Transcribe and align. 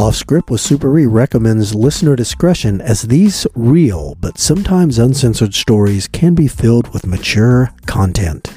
Off 0.00 0.16
Script 0.16 0.48
with 0.50 0.62
Super 0.62 0.98
E 0.98 1.04
recommends 1.04 1.74
listener 1.74 2.16
discretion 2.16 2.80
as 2.80 3.02
these 3.02 3.46
real 3.54 4.14
but 4.14 4.38
sometimes 4.38 4.98
uncensored 4.98 5.52
stories 5.52 6.08
can 6.08 6.34
be 6.34 6.48
filled 6.48 6.90
with 6.94 7.06
mature 7.06 7.68
content. 7.84 8.48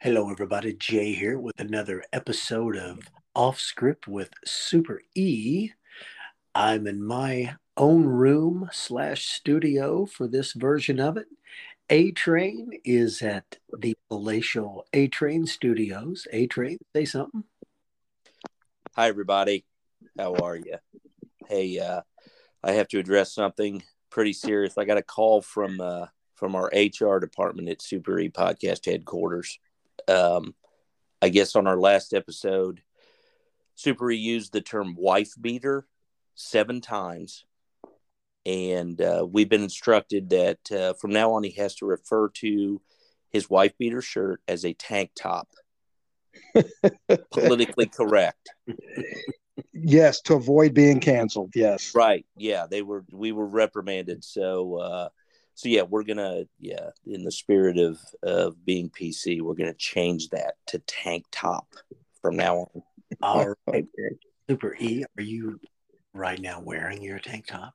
Hello, 0.00 0.30
everybody. 0.30 0.72
Jay 0.72 1.12
here 1.12 1.38
with 1.38 1.60
another 1.60 2.02
episode 2.14 2.78
of 2.78 3.00
Off 3.34 3.60
Script 3.60 4.08
with 4.08 4.30
Super 4.46 5.02
E. 5.14 5.72
I'm 6.54 6.86
in 6.86 7.02
my 7.02 7.56
own 7.76 8.04
room 8.04 8.68
slash 8.72 9.26
studio 9.26 10.06
for 10.06 10.26
this 10.26 10.52
version 10.52 11.00
of 11.00 11.16
it. 11.16 11.26
A 11.90 12.12
Train 12.12 12.72
is 12.84 13.22
at 13.22 13.58
the 13.78 13.96
palatial 14.08 14.86
A 14.92 15.08
Train 15.08 15.46
Studios. 15.46 16.26
A 16.32 16.46
Train, 16.46 16.78
say 16.94 17.04
something. 17.04 17.44
Hi, 18.94 19.08
everybody. 19.08 19.64
How 20.18 20.34
are 20.34 20.56
you? 20.56 20.76
Hey, 21.48 21.78
uh, 21.78 22.02
I 22.62 22.72
have 22.72 22.88
to 22.88 22.98
address 22.98 23.34
something 23.34 23.82
pretty 24.10 24.32
serious. 24.32 24.78
I 24.78 24.84
got 24.84 24.98
a 24.98 25.02
call 25.02 25.42
from 25.42 25.80
uh, 25.80 26.06
from 26.34 26.54
our 26.54 26.70
HR 26.74 27.18
department 27.18 27.68
at 27.68 27.82
Super 27.82 28.18
E 28.18 28.28
Podcast 28.28 28.86
headquarters 28.86 29.58
um, 30.08 30.54
I 31.20 31.28
guess 31.28 31.54
on 31.56 31.66
our 31.66 31.78
last 31.78 32.14
episode, 32.14 32.82
Super 33.74 34.10
E 34.10 34.16
used 34.16 34.52
the 34.52 34.60
term 34.60 34.94
wife 34.96 35.32
beater 35.40 35.86
seven 36.34 36.80
times. 36.80 37.44
And 38.44 39.00
uh, 39.00 39.26
we've 39.30 39.48
been 39.48 39.62
instructed 39.62 40.30
that 40.30 40.72
uh, 40.72 40.94
from 40.94 41.12
now 41.12 41.34
on, 41.34 41.44
he 41.44 41.52
has 41.52 41.76
to 41.76 41.86
refer 41.86 42.28
to 42.28 42.80
his 43.30 43.48
wife 43.48 43.72
beater 43.78 44.02
shirt 44.02 44.40
as 44.48 44.64
a 44.64 44.72
tank 44.74 45.10
top. 45.14 45.48
Politically 47.30 47.86
correct. 47.86 48.50
Yes, 49.72 50.20
to 50.22 50.34
avoid 50.34 50.74
being 50.74 50.98
canceled. 50.98 51.52
Yes. 51.54 51.94
Right. 51.94 52.26
Yeah. 52.36 52.66
They 52.68 52.82
were, 52.82 53.04
we 53.12 53.32
were 53.32 53.46
reprimanded. 53.46 54.24
So, 54.24 54.76
uh, 54.76 55.08
so 55.54 55.68
yeah, 55.68 55.82
we're 55.82 56.04
gonna 56.04 56.44
yeah, 56.58 56.90
in 57.06 57.24
the 57.24 57.32
spirit 57.32 57.78
of 57.78 57.98
of 58.22 58.64
being 58.64 58.90
PC, 58.90 59.42
we're 59.42 59.54
gonna 59.54 59.74
change 59.74 60.30
that 60.30 60.54
to 60.68 60.78
tank 60.80 61.24
top 61.30 61.66
from 62.20 62.36
now 62.36 62.58
on. 62.58 62.82
All 63.20 63.54
right, 63.66 63.86
Super 64.48 64.74
E, 64.80 65.04
are 65.16 65.22
you 65.22 65.60
right 66.12 66.40
now 66.40 66.60
wearing 66.60 67.02
your 67.02 67.18
tank 67.18 67.46
top? 67.46 67.74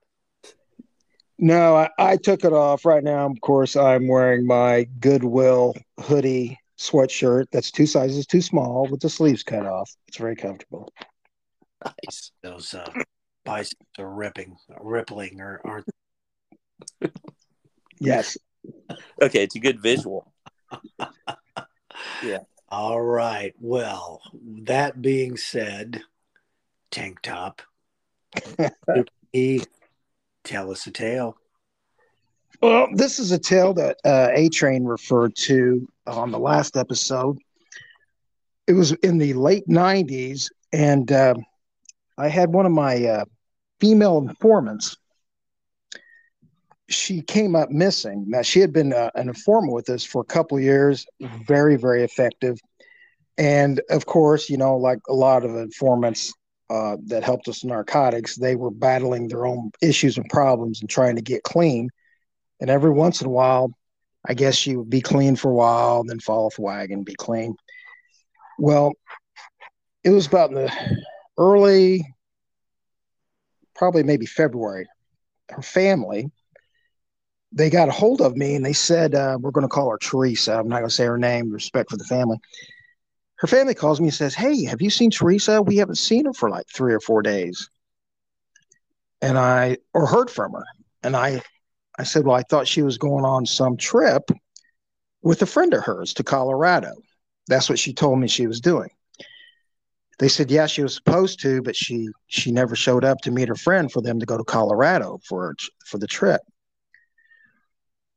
No, 1.40 1.76
I, 1.76 1.90
I 2.00 2.18
took 2.18 2.44
it 2.44 2.54
off 2.54 2.86
right 2.86 3.04
now. 3.04 3.30
Of 3.30 3.40
course, 3.42 3.76
I'm 3.76 4.08
wearing 4.08 4.46
my 4.46 4.88
Goodwill 5.00 5.76
hoodie 6.00 6.58
sweatshirt. 6.80 7.46
That's 7.52 7.72
two 7.72 7.86
sizes 7.86 8.26
too 8.26 8.42
small 8.42 8.88
with 8.90 9.02
the 9.02 9.10
sleeves 9.10 9.44
cut 9.44 9.66
off. 9.66 9.92
It's 10.08 10.18
very 10.18 10.36
comfortable. 10.36 10.92
Nice. 11.86 12.32
Those 12.42 12.74
uh, 12.74 12.92
biceps 13.46 13.86
are 14.00 14.10
ripping, 14.10 14.58
rippling, 14.82 15.40
or 15.40 15.62
aren't 15.64 15.86
Yes. 18.00 18.38
okay, 19.22 19.44
it's 19.44 19.56
a 19.56 19.60
good 19.60 19.82
visual. 19.82 20.32
yeah. 22.24 22.40
All 22.70 23.02
right. 23.02 23.54
Well, 23.60 24.22
that 24.64 25.02
being 25.02 25.38
said, 25.38 26.02
tank 26.92 27.22
top. 27.22 27.62
Tell 30.44 30.72
us 30.72 30.88
a 30.88 30.92
tale. 30.92 31.38
Well, 32.62 32.88
this 32.94 33.20
is 33.20 33.32
a 33.32 33.40
tale 33.40 33.74
that 33.76 33.98
uh, 34.04 34.30
A 34.34 34.50
Train 34.50 34.86
referred 34.86 35.36
to 35.36 35.88
on 36.08 36.32
the 36.32 36.40
last 36.40 36.76
episode. 36.76 37.38
It 38.66 38.74
was 38.74 38.92
in 38.94 39.18
the 39.18 39.34
late 39.34 39.68
90s, 39.68 40.50
and 40.74 41.12
uh, 41.12 41.36
I 42.18 42.30
had 42.30 42.52
one 42.52 42.66
of 42.66 42.72
my 42.72 43.06
uh, 43.06 43.26
female 43.80 44.18
informants 44.18 44.98
she 46.90 47.22
came 47.22 47.56
up 47.56 47.70
missing. 47.70 48.26
Now 48.28 48.42
she 48.42 48.60
had 48.60 48.72
been 48.72 48.94
uh, 48.94 49.12
an 49.16 49.28
informant 49.28 49.74
with 49.74 49.90
us 49.90 50.04
for 50.04 50.22
a 50.22 50.26
couple 50.26 50.60
years, 50.60 51.06
very 51.46 51.76
very 51.76 52.04
effective, 52.04 52.60
and 53.38 53.82
of 53.90 54.06
course, 54.06 54.50
you 54.50 54.58
know, 54.58 54.78
like 54.78 55.00
a 55.10 55.14
lot 55.14 55.44
of 55.44 55.56
informants 55.56 56.34
uh, 56.70 56.98
that 57.06 57.24
helped 57.24 57.48
us 57.48 57.64
in 57.64 57.70
narcotics, 57.70 58.36
they 58.36 58.56
were 58.56 58.72
battling 58.72 59.28
their 59.28 59.46
own 59.46 59.72
issues 59.82 60.18
and 60.18 60.30
problems 60.30 60.82
and 60.82 60.90
trying 60.90 61.16
to 61.16 61.22
get 61.22 61.44
clean. 61.44 61.90
And 62.60 62.70
every 62.70 62.92
once 62.92 63.22
in 63.22 63.28
a 63.28 63.32
while, 63.32 63.72
I 64.28 64.34
guess 64.34 64.56
she 64.56 64.76
would 64.76 64.90
be 64.90 65.02
clean 65.02 65.36
for 65.36 65.52
a 65.52 65.56
while, 65.56 66.04
then 66.04 66.20
fall 66.20 66.48
off 66.48 66.56
the 66.56 66.64
wagon, 66.64 67.04
be 67.04 67.16
clean. 67.16 67.56
Well, 68.60 68.94
it 70.04 70.10
was 70.10 70.28
about 70.28 70.52
the 70.52 70.72
early, 71.38 72.06
probably 73.76 74.04
maybe 74.04 74.26
February. 74.26 74.88
Her 75.50 75.62
family 75.62 76.30
they 77.52 77.70
got 77.70 77.90
a 77.90 77.92
hold 77.92 78.22
of 78.22 78.36
me 78.36 78.56
and 78.56 78.66
they 78.66 78.74
said, 78.74 79.16
uh, 79.16 79.38
We're 79.40 79.52
going 79.52 79.64
to 79.64 79.70
call 79.70 79.90
her 79.90 79.98
Teresa. 79.98 80.60
I'm 80.60 80.68
not 80.68 80.80
going 80.80 80.90
to 80.90 80.96
say 80.96 81.06
her 81.06 81.18
name, 81.18 81.52
respect 81.52 81.90
for 81.90 81.98
the 81.98 82.04
family. 82.04 82.38
Her 83.38 83.48
family 83.48 83.74
calls 83.74 84.00
me 84.00 84.08
and 84.08 84.14
says, 84.14 84.34
Hey, 84.34 84.66
have 84.66 84.82
you 84.82 84.90
seen 84.90 85.12
Teresa? 85.12 85.62
We 85.62 85.78
haven't 85.78 85.98
seen 85.98 86.26
her 86.26 86.34
for 86.34 86.50
like 86.50 86.66
three 86.74 86.94
or 86.94 87.00
four 87.00 87.22
days. 87.22 87.70
And 89.22 89.38
I, 89.38 89.78
or 89.94 90.06
heard 90.06 90.30
from 90.30 90.54
her. 90.54 90.66
And 91.04 91.16
I, 91.16 91.42
I 91.98 92.04
said, 92.04 92.26
Well, 92.26 92.36
I 92.36 92.44
thought 92.44 92.68
she 92.68 92.82
was 92.82 92.98
going 92.98 93.26
on 93.26 93.46
some 93.46 93.78
trip 93.78 94.30
with 95.22 95.42
a 95.42 95.46
friend 95.46 95.74
of 95.74 95.84
hers 95.84 96.14
to 96.16 96.24
Colorado. 96.24 96.94
That's 97.48 97.70
what 97.70 97.80
she 97.80 97.94
told 97.94 98.20
me 98.20 98.28
she 98.28 98.48
was 98.48 98.62
doing. 98.62 98.90
They 100.20 100.28
said, 100.28 100.50
yeah, 100.50 100.66
she 100.66 100.82
was 100.82 100.96
supposed 100.96 101.40
to, 101.42 101.62
but 101.62 101.76
she 101.76 102.10
she 102.28 102.52
never 102.52 102.76
showed 102.76 103.06
up 103.06 103.20
to 103.22 103.32
meet 103.32 103.50
her 103.50 103.56
friend 103.56 103.92
for 103.92 104.02
them 104.02 104.20
to 104.20 104.26
go 104.26 104.38
to 104.38 104.44
Colorado 104.44 105.20
for 105.28 105.56
for 105.86 105.98
the 106.00 106.08
trip. 106.08 106.42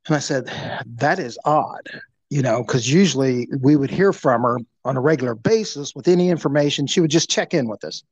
And 0.06 0.16
I 0.16 0.18
said, 0.18 0.46
that 0.96 1.18
is 1.18 1.38
odd, 1.44 1.90
you 2.30 2.40
know, 2.40 2.62
because 2.62 2.90
usually 2.90 3.48
we 3.60 3.76
would 3.76 3.90
hear 3.90 4.14
from 4.14 4.42
her 4.42 4.58
on 4.84 4.96
a 4.96 5.00
regular 5.00 5.34
basis 5.34 5.94
with 5.94 6.08
any 6.08 6.30
information. 6.30 6.86
She 6.86 7.00
would 7.00 7.10
just 7.10 7.30
check 7.30 7.54
in 7.54 7.68
with 7.68 7.84
us. 7.84 8.02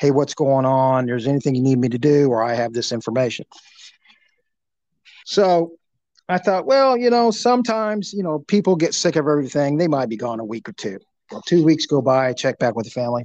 Hey, 0.00 0.10
what's 0.10 0.34
going 0.34 0.64
on? 0.64 1.06
There's 1.06 1.26
anything 1.26 1.54
you 1.54 1.62
need 1.62 1.78
me 1.78 1.88
to 1.88 1.98
do, 1.98 2.28
or 2.28 2.42
I 2.42 2.54
have 2.54 2.72
this 2.72 2.92
information. 2.92 3.44
So 5.26 5.72
I 6.28 6.38
thought, 6.38 6.66
well, 6.66 6.96
you 6.96 7.10
know, 7.10 7.30
sometimes, 7.30 8.12
you 8.12 8.22
know, 8.22 8.38
people 8.38 8.76
get 8.76 8.94
sick 8.94 9.16
of 9.16 9.26
everything. 9.26 9.76
They 9.76 9.88
might 9.88 10.08
be 10.08 10.16
gone 10.16 10.40
a 10.40 10.44
week 10.44 10.68
or 10.68 10.72
two. 10.72 10.98
Well, 11.30 11.42
two 11.42 11.64
weeks 11.64 11.86
go 11.86 12.00
by, 12.00 12.28
I 12.28 12.32
check 12.32 12.58
back 12.58 12.76
with 12.76 12.84
the 12.84 12.90
family. 12.90 13.24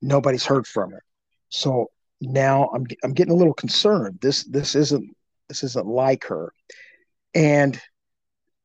Nobody's 0.00 0.44
heard 0.44 0.66
from 0.66 0.90
her. 0.90 1.02
So 1.48 1.90
now 2.20 2.70
I'm, 2.74 2.86
I'm 3.04 3.12
getting 3.12 3.32
a 3.32 3.36
little 3.36 3.54
concerned. 3.54 4.18
This 4.20 4.44
this 4.44 4.74
isn't 4.74 5.14
this 5.48 5.62
isn't 5.62 5.86
like 5.86 6.24
her. 6.24 6.52
And 7.34 7.80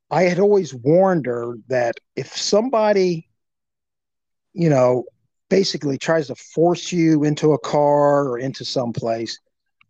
I 0.09 0.23
had 0.23 0.39
always 0.39 0.73
warned 0.73 1.25
her 1.25 1.55
that 1.67 1.95
if 2.15 2.35
somebody, 2.35 3.27
you 4.53 4.69
know, 4.69 5.03
basically 5.49 5.97
tries 5.97 6.27
to 6.27 6.35
force 6.35 6.91
you 6.91 7.23
into 7.23 7.53
a 7.53 7.59
car 7.59 8.27
or 8.29 8.39
into 8.39 8.63
some 8.63 8.93
place, 8.93 9.39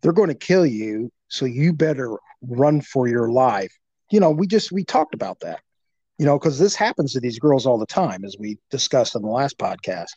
they're 0.00 0.12
going 0.12 0.28
to 0.28 0.34
kill 0.34 0.66
you. 0.66 1.10
So 1.28 1.44
you 1.44 1.72
better 1.72 2.16
run 2.42 2.80
for 2.80 3.06
your 3.06 3.30
life. 3.30 3.72
You 4.10 4.20
know, 4.20 4.30
we 4.30 4.46
just 4.46 4.72
we 4.72 4.84
talked 4.84 5.14
about 5.14 5.40
that. 5.40 5.60
You 6.18 6.26
know, 6.26 6.38
because 6.38 6.58
this 6.58 6.74
happens 6.74 7.12
to 7.12 7.20
these 7.20 7.38
girls 7.38 7.64
all 7.64 7.78
the 7.78 7.86
time, 7.86 8.24
as 8.24 8.36
we 8.38 8.58
discussed 8.70 9.14
in 9.14 9.22
the 9.22 9.28
last 9.28 9.56
podcast. 9.56 10.08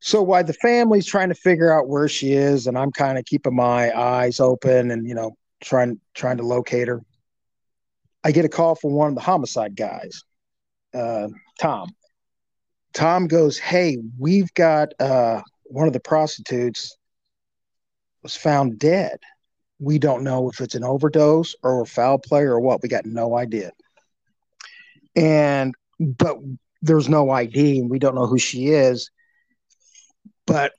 So 0.00 0.22
while 0.22 0.44
the 0.44 0.52
family's 0.52 1.06
trying 1.06 1.28
to 1.28 1.34
figure 1.34 1.72
out 1.72 1.88
where 1.88 2.08
she 2.08 2.32
is, 2.32 2.66
and 2.66 2.76
I'm 2.76 2.90
kind 2.90 3.18
of 3.18 3.24
keeping 3.24 3.54
my 3.54 3.96
eyes 3.96 4.40
open 4.40 4.90
and 4.90 5.06
you 5.06 5.14
know 5.14 5.36
trying 5.60 6.00
trying 6.14 6.38
to 6.38 6.44
locate 6.44 6.88
her, 6.88 7.02
I 8.24 8.32
get 8.32 8.44
a 8.44 8.48
call 8.48 8.74
from 8.74 8.92
one 8.92 9.08
of 9.08 9.14
the 9.14 9.20
homicide 9.20 9.76
guys, 9.76 10.22
uh, 10.94 11.28
Tom. 11.60 11.90
Tom 12.92 13.28
goes, 13.28 13.58
"Hey, 13.58 13.98
we've 14.18 14.52
got 14.54 14.92
uh, 15.00 15.42
one 15.64 15.86
of 15.86 15.92
the 15.92 16.00
prostitutes 16.00 16.96
was 18.22 18.36
found 18.36 18.78
dead. 18.78 19.18
We 19.78 19.98
don't 19.98 20.24
know 20.24 20.50
if 20.50 20.60
it's 20.60 20.74
an 20.74 20.84
overdose 20.84 21.54
or 21.62 21.82
a 21.82 21.86
foul 21.86 22.18
play 22.18 22.42
or 22.42 22.58
what. 22.58 22.82
We 22.82 22.88
got 22.88 23.06
no 23.06 23.36
idea. 23.36 23.72
And 25.14 25.74
but 25.98 26.38
there's 26.82 27.08
no 27.08 27.30
ID, 27.30 27.80
and 27.80 27.90
we 27.90 27.98
don't 27.98 28.14
know 28.14 28.26
who 28.26 28.38
she 28.38 28.68
is." 28.68 29.10
but 30.48 30.72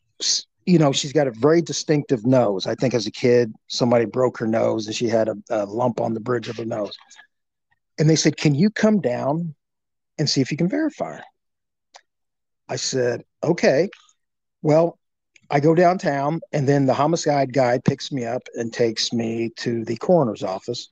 you 0.66 0.78
know 0.78 0.92
she's 0.92 1.14
got 1.14 1.28
a 1.28 1.32
very 1.32 1.62
distinctive 1.62 2.26
nose 2.26 2.68
i 2.68 2.76
think 2.76 2.94
as 2.94 3.08
a 3.08 3.12
kid 3.12 3.54
somebody 3.68 4.04
broke 4.04 4.38
her 4.38 4.48
nose 4.48 4.88
and 4.88 4.96
she 4.96 5.08
had 5.08 5.30
a, 5.30 5.36
a, 5.50 5.66
lump 5.66 6.02
on 6.02 6.14
the 6.14 6.20
bridge 6.20 6.50
of 6.50 6.58
her 6.58 6.66
nose 6.66 6.98
and 8.00 8.10
they 8.10 8.16
said 8.16 8.38
can 8.38 8.56
you 8.56 8.70
come 8.70 9.00
down 9.00 9.54
and 10.18 10.30
see 10.30 10.42
if 10.42 10.52
you 10.52 10.58
can 10.58 10.70
verify 10.70 11.20
i 12.68 12.76
said 12.76 13.24
okay 13.44 13.90
well 14.62 15.00
I 15.52 15.60
go 15.60 15.74
downtown, 15.74 16.42
and 16.54 16.68
then 16.68 16.86
the 16.86 16.94
homicide 16.94 17.54
guy 17.54 17.80
picks 17.80 18.12
me 18.12 18.24
up 18.24 18.44
and 18.54 18.72
takes 18.72 19.12
me 19.12 19.50
to 19.58 19.84
the 19.84 19.98
coroner's 19.98 20.44
office. 20.44 20.90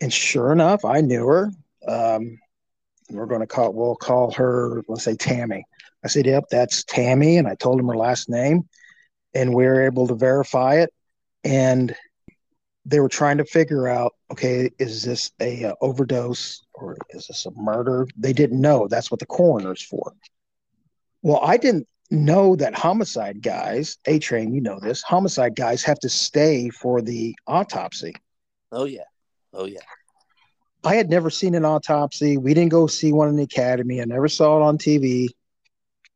And 0.00 0.12
sure 0.12 0.52
enough, 0.52 0.84
I 0.84 1.00
knew 1.00 1.26
her. 1.26 1.50
Um, 1.88 2.38
we're 3.10 3.26
going 3.26 3.40
to 3.40 3.46
call 3.46 3.72
we'll 3.72 3.96
call 3.96 4.32
her 4.32 4.82
let's 4.88 5.04
say 5.04 5.16
Tammy. 5.16 5.64
I 6.04 6.08
said, 6.08 6.26
"Yep, 6.26 6.44
that's 6.50 6.84
Tammy," 6.84 7.38
and 7.38 7.48
I 7.48 7.54
told 7.56 7.80
him 7.80 7.88
her 7.88 7.96
last 7.96 8.28
name, 8.28 8.68
and 9.34 9.54
we 9.54 9.64
were 9.64 9.82
able 9.82 10.06
to 10.08 10.14
verify 10.14 10.76
it. 10.76 10.92
And 11.42 11.94
they 12.86 13.00
were 13.00 13.08
trying 13.08 13.38
to 13.38 13.44
figure 13.44 13.88
out, 13.88 14.14
okay, 14.30 14.70
is 14.78 15.02
this 15.02 15.32
a 15.40 15.64
uh, 15.64 15.74
overdose 15.80 16.64
or 16.72 16.96
is 17.10 17.26
this 17.26 17.44
a 17.44 17.50
murder? 17.60 18.06
They 18.16 18.32
didn't 18.32 18.60
know. 18.60 18.86
That's 18.86 19.10
what 19.10 19.18
the 19.18 19.26
coroner's 19.26 19.82
for. 19.82 20.12
Well, 21.20 21.40
I 21.42 21.56
didn't 21.56 21.88
know 22.12 22.54
that 22.54 22.76
homicide 22.76 23.42
guys, 23.42 23.98
A 24.06 24.20
train, 24.20 24.54
you 24.54 24.60
know 24.60 24.78
this, 24.78 25.02
homicide 25.02 25.56
guys 25.56 25.82
have 25.82 25.98
to 26.00 26.08
stay 26.08 26.70
for 26.70 27.02
the 27.02 27.34
autopsy. 27.48 28.14
Oh 28.70 28.84
yeah. 28.84 29.02
Oh 29.52 29.64
yeah. 29.64 29.80
I 30.84 30.94
had 30.94 31.10
never 31.10 31.30
seen 31.30 31.56
an 31.56 31.64
autopsy. 31.64 32.36
We 32.36 32.54
didn't 32.54 32.70
go 32.70 32.86
see 32.86 33.12
one 33.12 33.28
in 33.28 33.34
the 33.34 33.42
academy. 33.42 34.00
I 34.00 34.04
never 34.04 34.28
saw 34.28 34.58
it 34.58 34.62
on 34.62 34.78
TV. 34.78 35.30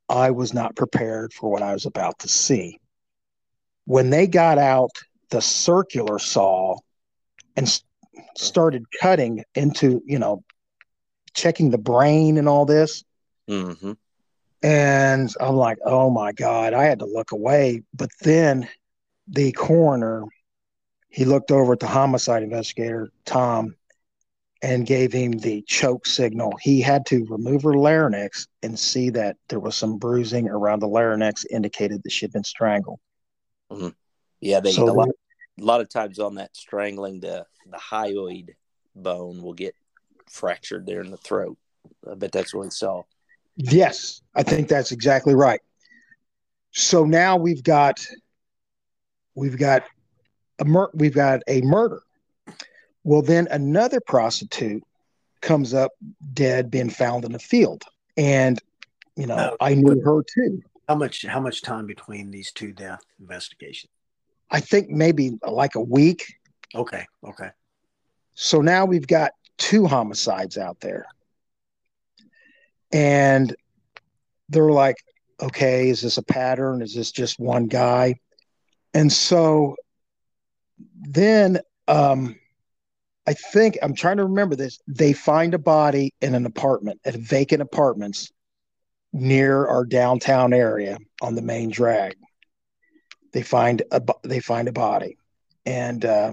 I 0.08 0.30
was 0.30 0.54
not 0.54 0.76
prepared 0.76 1.32
for 1.32 1.50
what 1.50 1.62
I 1.62 1.72
was 1.72 1.86
about 1.86 2.20
to 2.20 2.28
see. 2.28 2.78
When 3.86 4.10
they 4.10 4.28
got 4.28 4.58
out 4.58 4.92
the 5.30 5.40
circular 5.40 6.18
saw 6.18 6.76
and 7.56 7.80
started 8.36 8.84
cutting 9.00 9.44
into, 9.54 10.02
you 10.04 10.18
know, 10.18 10.44
checking 11.34 11.70
the 11.70 11.78
brain 11.78 12.38
and 12.38 12.48
all 12.48 12.66
this. 12.66 13.04
Mm-hmm. 13.48 13.92
And 14.62 15.34
I'm 15.40 15.54
like, 15.54 15.78
oh 15.84 16.10
my 16.10 16.32
God, 16.32 16.74
I 16.74 16.84
had 16.84 16.98
to 16.98 17.06
look 17.06 17.32
away. 17.32 17.82
But 17.94 18.10
then 18.20 18.68
the 19.28 19.52
coroner, 19.52 20.24
he 21.08 21.24
looked 21.24 21.50
over 21.50 21.72
at 21.72 21.80
the 21.80 21.86
homicide 21.86 22.42
investigator, 22.42 23.10
Tom, 23.24 23.76
and 24.62 24.84
gave 24.84 25.12
him 25.12 25.32
the 25.32 25.62
choke 25.62 26.04
signal. 26.06 26.52
He 26.60 26.82
had 26.82 27.06
to 27.06 27.24
remove 27.30 27.62
her 27.62 27.74
larynx 27.74 28.46
and 28.62 28.78
see 28.78 29.08
that 29.10 29.36
there 29.48 29.60
was 29.60 29.74
some 29.74 29.96
bruising 29.96 30.48
around 30.48 30.80
the 30.80 30.88
larynx, 30.88 31.46
indicated 31.46 32.02
that 32.02 32.12
she 32.12 32.26
had 32.26 32.32
been 32.32 32.44
strangled. 32.44 33.00
Mm-hmm. 33.72 33.88
Yeah, 34.40 34.60
they, 34.60 34.72
so 34.72 34.88
a, 34.88 34.92
lot, 34.92 35.08
a 35.08 35.64
lot 35.64 35.80
of 35.80 35.88
times 35.88 36.18
on 36.18 36.36
that 36.36 36.56
strangling, 36.56 37.20
the 37.20 37.46
the 37.70 37.78
hyoid 37.78 38.50
bone 38.96 39.42
will 39.42 39.52
get 39.52 39.74
fractured 40.28 40.86
there 40.86 41.02
in 41.02 41.10
the 41.10 41.16
throat. 41.16 41.58
I 42.10 42.14
bet 42.14 42.32
that's 42.32 42.54
what 42.54 42.64
he 42.64 42.70
saw. 42.70 43.02
Yes, 43.56 44.22
I 44.34 44.42
think 44.42 44.68
that's 44.68 44.92
exactly 44.92 45.34
right. 45.34 45.60
So 46.72 47.04
now 47.04 47.36
we've 47.36 47.62
got 47.62 48.04
we've 49.34 49.58
got 49.58 49.84
a 50.58 50.64
mur- 50.64 50.90
we've 50.94 51.14
got 51.14 51.42
a 51.46 51.60
murder 51.62 52.02
well, 53.04 53.22
then 53.22 53.48
another 53.50 54.00
prostitute 54.00 54.82
comes 55.40 55.72
up 55.72 55.92
dead, 56.34 56.70
being 56.70 56.90
found 56.90 57.24
in 57.24 57.32
the 57.32 57.38
field, 57.38 57.82
and 58.16 58.58
you 59.16 59.26
know 59.26 59.56
I 59.60 59.74
knew 59.74 60.00
her 60.00 60.22
too. 60.22 60.62
How 60.88 60.96
much? 60.96 61.24
How 61.24 61.40
much 61.40 61.62
time 61.62 61.86
between 61.86 62.30
these 62.30 62.52
two 62.52 62.72
death 62.72 63.02
investigations? 63.18 63.92
I 64.50 64.60
think 64.60 64.90
maybe 64.90 65.38
like 65.46 65.74
a 65.74 65.80
week. 65.80 66.34
Okay. 66.74 67.04
Okay. 67.24 67.50
So 68.34 68.60
now 68.60 68.84
we've 68.84 69.06
got 69.06 69.32
two 69.58 69.86
homicides 69.86 70.56
out 70.56 70.80
there, 70.80 71.06
and 72.92 73.54
they're 74.48 74.72
like, 74.72 74.96
okay, 75.40 75.88
is 75.88 76.00
this 76.00 76.18
a 76.18 76.22
pattern? 76.22 76.82
Is 76.82 76.94
this 76.94 77.12
just 77.12 77.38
one 77.38 77.66
guy? 77.66 78.16
And 78.94 79.12
so 79.12 79.76
then 81.00 81.60
um, 81.86 82.36
I 83.26 83.34
think 83.34 83.78
I'm 83.82 83.94
trying 83.94 84.16
to 84.16 84.24
remember 84.24 84.56
this. 84.56 84.80
They 84.86 85.12
find 85.12 85.54
a 85.54 85.58
body 85.58 86.14
in 86.20 86.34
an 86.34 86.46
apartment 86.46 87.00
at 87.04 87.14
vacant 87.14 87.62
apartments 87.62 88.32
near 89.12 89.66
our 89.66 89.84
downtown 89.84 90.52
area 90.52 90.98
on 91.20 91.34
the 91.34 91.42
main 91.42 91.70
drag. 91.70 92.16
They 93.32 93.42
find 93.42 93.82
a 93.90 94.02
they 94.22 94.40
find 94.40 94.68
a 94.68 94.72
body, 94.72 95.16
and 95.64 96.04
uh, 96.04 96.32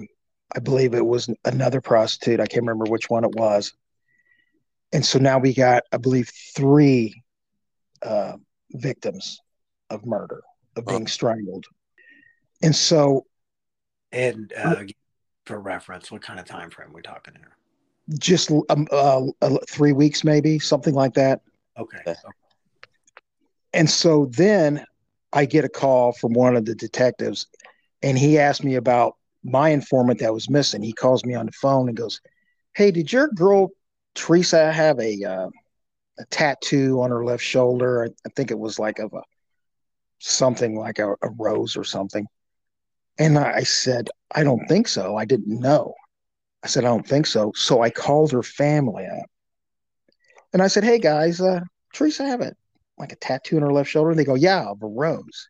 I 0.56 0.60
believe 0.60 0.94
it 0.94 1.06
was 1.06 1.30
another 1.46 1.82
prostitute. 1.82 2.40
I 2.40 2.48
can't 2.48 2.64
remember 2.64 2.90
which 2.90 3.10
one 3.10 3.24
it 3.24 3.36
was. 3.36 3.74
And 4.94 5.06
so 5.06 5.20
now 5.20 5.38
we 5.38 5.54
got, 5.54 5.84
I 5.92 5.98
believe, 5.98 6.32
three 6.56 7.24
uh, 8.02 8.38
victims 8.72 9.40
of 9.90 10.06
murder 10.06 10.42
of 10.76 10.86
being 10.86 11.04
oh. 11.04 11.08
strangled. 11.08 11.66
And 12.62 12.76
so, 12.76 13.26
and 14.12 14.52
uh, 14.58 14.84
for 15.46 15.60
reference, 15.60 16.12
what 16.12 16.22
kind 16.22 16.40
of 16.40 16.46
time 16.46 16.70
frame 16.70 16.94
we 16.94 17.02
talking 17.02 17.34
here? 17.36 17.58
Just 18.18 18.52
um, 18.70 18.88
uh, 18.92 19.26
uh, 19.42 19.58
three 19.70 19.92
weeks, 19.92 20.24
maybe 20.24 20.60
something 20.60 20.94
like 20.94 21.14
that. 21.16 21.42
Okay. 21.78 22.00
okay. 22.08 22.16
And 23.74 23.90
so 23.90 24.28
then 24.28 24.86
I 25.34 25.46
get 25.46 25.66
a 25.66 25.70
call 25.70 26.14
from 26.14 26.34
one 26.34 26.56
of 26.56 26.66
the 26.66 26.76
detectives, 26.76 27.48
and 28.02 28.18
he 28.18 28.40
asked 28.40 28.64
me 28.64 28.76
about 28.76 29.16
my 29.44 29.70
informant 29.70 30.20
that 30.20 30.34
was 30.34 30.50
missing. 30.50 30.82
He 30.82 30.94
calls 30.94 31.26
me 31.26 31.34
on 31.36 31.46
the 31.46 31.52
phone 31.52 31.88
and 31.88 31.98
goes, 31.98 32.22
"Hey, 32.76 32.92
did 32.92 33.12
your 33.12 33.28
girl 33.30 33.70
Teresa 34.16 34.72
have 34.72 35.00
a 35.00 35.24
uh, 35.24 35.50
a 36.20 36.26
tattoo 36.30 37.02
on 37.02 37.12
her 37.12 37.24
left 37.26 37.44
shoulder? 37.44 38.06
I, 38.06 38.08
I 38.26 38.30
think 38.36 38.52
it 38.52 38.60
was 38.60 38.80
like 38.80 39.00
of 39.00 39.14
a 39.14 39.22
something 40.20 40.78
like 40.78 41.00
a, 41.00 41.12
a 41.22 41.30
rose 41.38 41.78
or 41.78 41.84
something." 41.84 42.26
And 43.20 43.38
I 43.38 43.64
said, 43.64 44.10
I 44.36 44.44
don't 44.44 44.68
think 44.68 44.88
so. 44.88 45.16
I 45.16 45.26
didn't 45.26 45.60
know. 45.60 45.96
I 46.64 46.68
said, 46.68 46.86
I 46.86 46.90
don't 46.90 47.08
think 47.08 47.26
so. 47.26 47.52
So 47.56 47.82
I 47.82 47.90
called 47.90 48.32
her 48.32 48.44
family 48.44 49.06
up. 49.08 49.26
And 50.54 50.62
I 50.62 50.68
said, 50.68 50.84
Hey 50.84 51.00
guys, 51.00 51.42
uh, 51.42 51.62
Teresa 51.94 52.26
have 52.28 52.42
it 52.42 52.56
like 52.98 53.12
a 53.12 53.16
tattoo 53.16 53.58
on 53.58 53.64
her 53.64 53.74
left 53.74 53.90
shoulder? 53.90 54.10
And 54.10 54.20
they 54.20 54.26
go, 54.26 54.36
Yeah, 54.36 54.66
of 54.66 54.82
a 54.82 54.88
rose. 54.88 55.50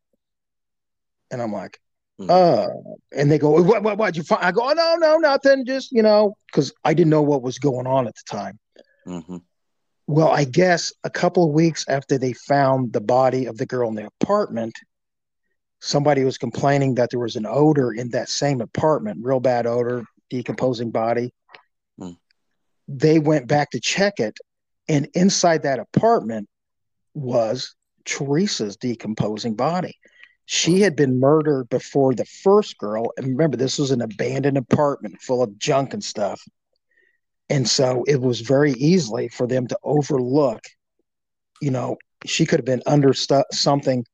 And 1.31 1.41
I'm 1.41 1.51
like, 1.51 1.79
mm-hmm. 2.19 2.29
uh, 2.29 2.67
and 3.15 3.29
they 3.29 3.37
go, 3.37 3.61
what, 3.61 3.83
what, 3.83 3.97
what'd 3.97 4.15
you 4.15 4.23
find? 4.23 4.43
I 4.43 4.51
go, 4.51 4.61
oh, 4.63 4.73
no, 4.73 4.95
no, 4.95 5.17
nothing. 5.17 5.65
Just, 5.65 5.91
you 5.91 6.01
know, 6.01 6.37
because 6.47 6.73
I 6.83 6.93
didn't 6.93 7.09
know 7.09 7.21
what 7.21 7.41
was 7.41 7.59
going 7.59 7.87
on 7.87 8.07
at 8.07 8.15
the 8.15 8.37
time. 8.37 8.59
Mm-hmm. 9.05 9.37
Well, 10.07 10.29
I 10.29 10.45
guess 10.45 10.93
a 11.03 11.09
couple 11.09 11.43
of 11.43 11.53
weeks 11.53 11.85
after 11.89 12.17
they 12.17 12.33
found 12.33 12.93
the 12.93 13.01
body 13.01 13.45
of 13.45 13.57
the 13.57 13.65
girl 13.65 13.89
in 13.89 13.95
the 13.95 14.09
apartment, 14.21 14.73
somebody 15.81 16.23
was 16.23 16.37
complaining 16.37 16.95
that 16.95 17.09
there 17.11 17.19
was 17.19 17.35
an 17.35 17.45
odor 17.45 17.91
in 17.91 18.09
that 18.11 18.29
same 18.29 18.61
apartment, 18.61 19.19
real 19.21 19.41
bad 19.41 19.67
odor, 19.67 20.05
decomposing 20.29 20.91
body. 20.91 21.33
Mm. 21.99 22.17
They 22.87 23.19
went 23.19 23.47
back 23.47 23.71
to 23.71 23.81
check 23.81 24.19
it, 24.19 24.37
and 24.87 25.09
inside 25.13 25.63
that 25.63 25.79
apartment 25.79 26.47
was 27.17 27.75
Teresa's 28.05 28.77
decomposing 28.77 29.55
body. 29.55 29.95
She 30.45 30.79
had 30.81 30.95
been 30.95 31.19
murdered 31.19 31.67
before 31.69 32.13
the 32.13 32.25
first 32.25 32.77
girl. 32.77 33.11
And 33.17 33.27
remember, 33.27 33.57
this 33.57 33.77
was 33.77 33.91
an 33.91 34.01
abandoned 34.01 34.57
apartment 34.57 35.21
full 35.21 35.43
of 35.43 35.57
junk 35.57 35.93
and 35.93 36.03
stuff. 36.03 36.41
And 37.49 37.67
so 37.67 38.03
it 38.07 38.21
was 38.21 38.41
very 38.41 38.71
easily 38.73 39.27
for 39.27 39.47
them 39.47 39.67
to 39.67 39.77
overlook, 39.83 40.61
you 41.61 41.71
know, 41.71 41.97
she 42.25 42.45
could 42.45 42.59
have 42.59 42.65
been 42.65 42.83
under 42.85 43.13
stu- 43.13 43.43
something 43.51 44.05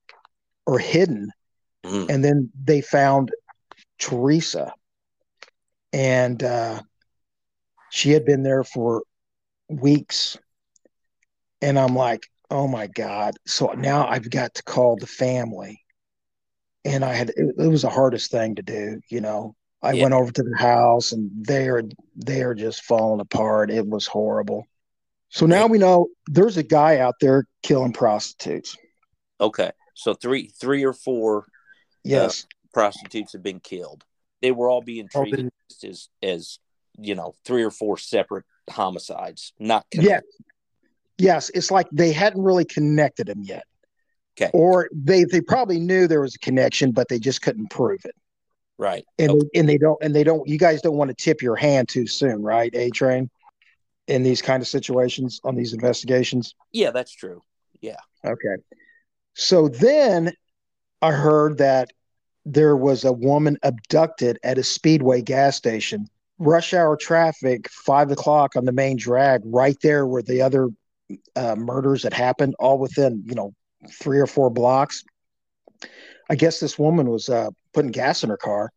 or 0.65 0.79
hidden 0.79 1.31
Mm-hmm. 1.85 2.09
And 2.09 2.23
then 2.23 2.49
they 2.61 2.81
found 2.81 3.31
Teresa, 3.99 4.73
and 5.91 6.41
uh, 6.41 6.81
she 7.91 8.11
had 8.11 8.25
been 8.25 8.43
there 8.43 8.63
for 8.63 9.03
weeks. 9.67 10.37
And 11.61 11.77
I'm 11.77 11.95
like, 11.95 12.29
oh 12.53 12.67
my 12.67 12.87
God. 12.87 13.35
So 13.45 13.73
now 13.75 14.07
I've 14.07 14.29
got 14.29 14.53
to 14.55 14.63
call 14.63 14.95
the 14.95 15.07
family. 15.07 15.81
And 16.85 17.03
I 17.03 17.13
had, 17.13 17.29
it, 17.31 17.55
it 17.57 17.67
was 17.67 17.81
the 17.81 17.89
hardest 17.89 18.29
thing 18.29 18.55
to 18.55 18.61
do, 18.61 19.01
you 19.09 19.21
know. 19.21 19.55
I 19.81 19.93
yeah. 19.93 20.03
went 20.03 20.13
over 20.13 20.31
to 20.31 20.43
the 20.43 20.57
house 20.57 21.11
and 21.11 21.29
they're 21.45 21.83
they're 22.15 22.53
just 22.53 22.83
falling 22.85 23.19
apart. 23.19 23.69
It 23.69 23.85
was 23.85 24.07
horrible. 24.07 24.65
So 25.27 25.45
now 25.45 25.67
we 25.67 25.77
know 25.77 26.07
there's 26.27 26.55
a 26.55 26.63
guy 26.63 26.99
out 26.99 27.15
there 27.19 27.45
killing 27.63 27.91
prostitutes. 27.91 28.77
Okay. 29.41 29.71
So 29.95 30.13
three 30.13 30.47
three 30.47 30.85
or 30.85 30.93
four 30.93 31.47
Yes. 32.03 32.43
Uh, 32.43 32.47
prostitutes 32.73 33.33
have 33.33 33.43
been 33.43 33.59
killed. 33.59 34.03
They 34.41 34.51
were 34.51 34.69
all 34.69 34.81
being 34.81 35.07
treated 35.09 35.49
as 35.83 36.09
as 36.21 36.59
you 36.97 37.15
know 37.15 37.33
three 37.45 37.63
or 37.63 37.71
four 37.71 37.97
separate 37.97 38.45
homicides, 38.69 39.53
not 39.59 39.85
connected. 39.91 40.29
Yes, 41.17 41.51
it's 41.53 41.71
like 41.71 41.87
they 41.91 42.11
hadn't 42.11 42.41
really 42.41 42.65
connected 42.65 43.27
them 43.27 43.43
yet. 43.43 43.65
Okay. 44.35 44.49
Or 44.53 44.89
they 44.91 45.25
they 45.25 45.41
probably 45.41 45.79
knew 45.79 46.07
there 46.07 46.21
was 46.21 46.35
a 46.35 46.39
connection, 46.39 46.91
but 46.91 47.07
they 47.07 47.19
just 47.19 47.41
couldn't 47.41 47.69
prove 47.69 48.03
it. 48.05 48.15
Right. 48.77 49.05
And 49.19 49.31
okay. 49.31 49.49
and 49.55 49.69
they 49.69 49.77
don't 49.77 50.01
and 50.01 50.15
they 50.15 50.23
don't. 50.23 50.47
You 50.47 50.57
guys 50.57 50.81
don't 50.81 50.97
want 50.97 51.09
to 51.09 51.23
tip 51.23 51.41
your 51.41 51.55
hand 51.55 51.89
too 51.89 52.07
soon, 52.07 52.41
right? 52.41 52.73
A 52.73 52.89
train. 52.89 53.29
In 54.07 54.21
these 54.21 54.41
kind 54.41 54.61
of 54.61 54.67
situations 54.67 55.39
on 55.45 55.55
these 55.55 55.71
investigations. 55.71 56.55
Yeah, 56.73 56.91
that's 56.91 57.13
true. 57.13 57.41
Yeah. 57.79 57.99
Okay. 58.25 58.57
So 59.33 59.69
then 59.69 60.33
I 61.01 61.11
heard 61.11 61.57
that 61.59 61.91
there 62.45 62.75
was 62.75 63.05
a 63.05 63.13
woman 63.13 63.57
abducted 63.63 64.39
at 64.43 64.57
a 64.57 64.63
Speedway 64.63 65.21
gas 65.21 65.55
station. 65.55 66.07
Rush 66.37 66.73
hour 66.73 66.97
traffic, 66.97 67.69
five 67.69 68.11
o'clock 68.11 68.57
on 68.57 68.65
the 68.65 68.71
main 68.73 68.97
drag, 68.97 69.41
right 69.45 69.77
there 69.81 70.05
where 70.05 70.21
the 70.21 70.41
other 70.41 70.69
uh, 71.35 71.55
murders 71.55 72.03
that 72.03 72.13
happened, 72.13 72.55
all 72.59 72.79
within 72.79 73.23
you 73.25 73.35
know 73.35 73.53
three 73.91 74.19
or 74.19 74.27
four 74.27 74.49
blocks. 74.49 75.03
I 76.29 76.35
guess 76.35 76.59
this 76.59 76.79
woman 76.79 77.09
was 77.09 77.29
uh, 77.29 77.49
putting 77.73 77.91
gas 77.91 78.23
in 78.23 78.29
her 78.29 78.37
car, 78.37 78.71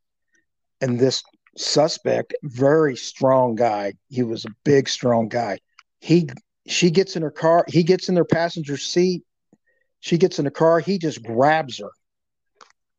and 0.81 0.99
this 0.99 1.23
suspect, 1.57 2.35
very 2.43 2.97
strong 2.97 3.55
guy, 3.55 3.95
he 4.09 4.23
was 4.23 4.45
a 4.45 4.51
big, 4.65 4.89
strong 4.89 5.29
guy. 5.29 5.59
He 6.01 6.29
she 6.67 6.91
gets 6.91 7.17
in 7.17 7.23
her 7.23 7.31
car, 7.31 7.65
he 7.69 7.83
gets 7.83 8.09
in 8.09 8.15
their 8.15 8.25
passenger 8.25 8.77
seat, 8.77 9.23
she 10.01 10.19
gets 10.19 10.39
in 10.39 10.45
the 10.45 10.51
car, 10.51 10.81
he 10.81 10.99
just 10.99 11.23
grabs 11.23 11.79
her, 11.79 11.91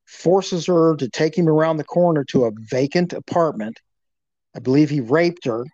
forces 0.05 0.65
her 0.67 0.95
to 0.95 1.09
take 1.09 1.37
him 1.37 1.49
around 1.49 1.77
the 1.77 1.83
corner 1.83 2.23
to 2.25 2.45
a 2.45 2.51
vacant 2.55 3.13
apartment. 3.13 3.79
I 4.55 4.59
believe 4.59 4.89
he 4.89 5.01
raped 5.01 5.45
her. 5.45 5.65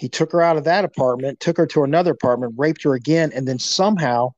He 0.00 0.08
took 0.08 0.32
her 0.32 0.40
out 0.40 0.56
of 0.56 0.64
that 0.64 0.86
apartment, 0.86 1.40
took 1.40 1.58
her 1.58 1.66
to 1.66 1.84
another 1.84 2.12
apartment, 2.12 2.54
raped 2.56 2.82
her 2.84 2.94
again, 2.94 3.32
and 3.34 3.46
then 3.46 3.58
somehow 3.58 4.30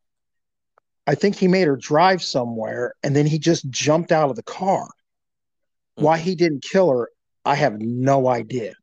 I 1.07 1.15
think 1.15 1.37
he 1.37 1.47
made 1.47 1.69
her 1.69 1.77
drive 1.77 2.21
somewhere 2.21 2.95
and 3.05 3.15
then 3.15 3.27
he 3.27 3.39
just 3.39 3.71
jumped 3.71 4.11
out 4.11 4.29
of 4.29 4.35
the 4.35 4.43
car. 4.43 4.87
Mm-hmm. 4.87 6.05
Why 6.05 6.19
he 6.19 6.35
didn't 6.35 6.65
kill 6.65 6.91
her, 6.91 7.11
I 7.45 7.55
have 7.55 7.81
no 7.81 8.27
idea. 8.27 8.75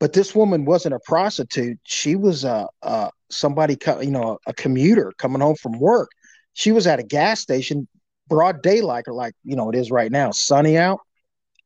But 0.00 0.14
this 0.14 0.34
woman 0.34 0.64
wasn't 0.64 0.96
a 0.96 1.00
prostitute. 1.04 1.78
She 1.84 2.16
was 2.16 2.42
a, 2.42 2.66
a 2.82 3.10
somebody, 3.30 3.78
you 4.02 4.10
know, 4.10 4.38
a 4.48 4.52
commuter 4.52 5.12
coming 5.18 5.40
home 5.40 5.54
from 5.54 5.78
work. 5.78 6.10
She 6.54 6.72
was 6.72 6.88
at 6.88 6.98
a 6.98 7.04
gas 7.04 7.40
station, 7.40 7.86
broad 8.28 8.62
daylight, 8.62 9.04
or 9.06 9.14
like 9.14 9.34
you 9.44 9.54
know 9.54 9.70
it 9.70 9.76
is 9.76 9.92
right 9.92 10.10
now, 10.10 10.32
sunny 10.32 10.76
out. 10.76 10.98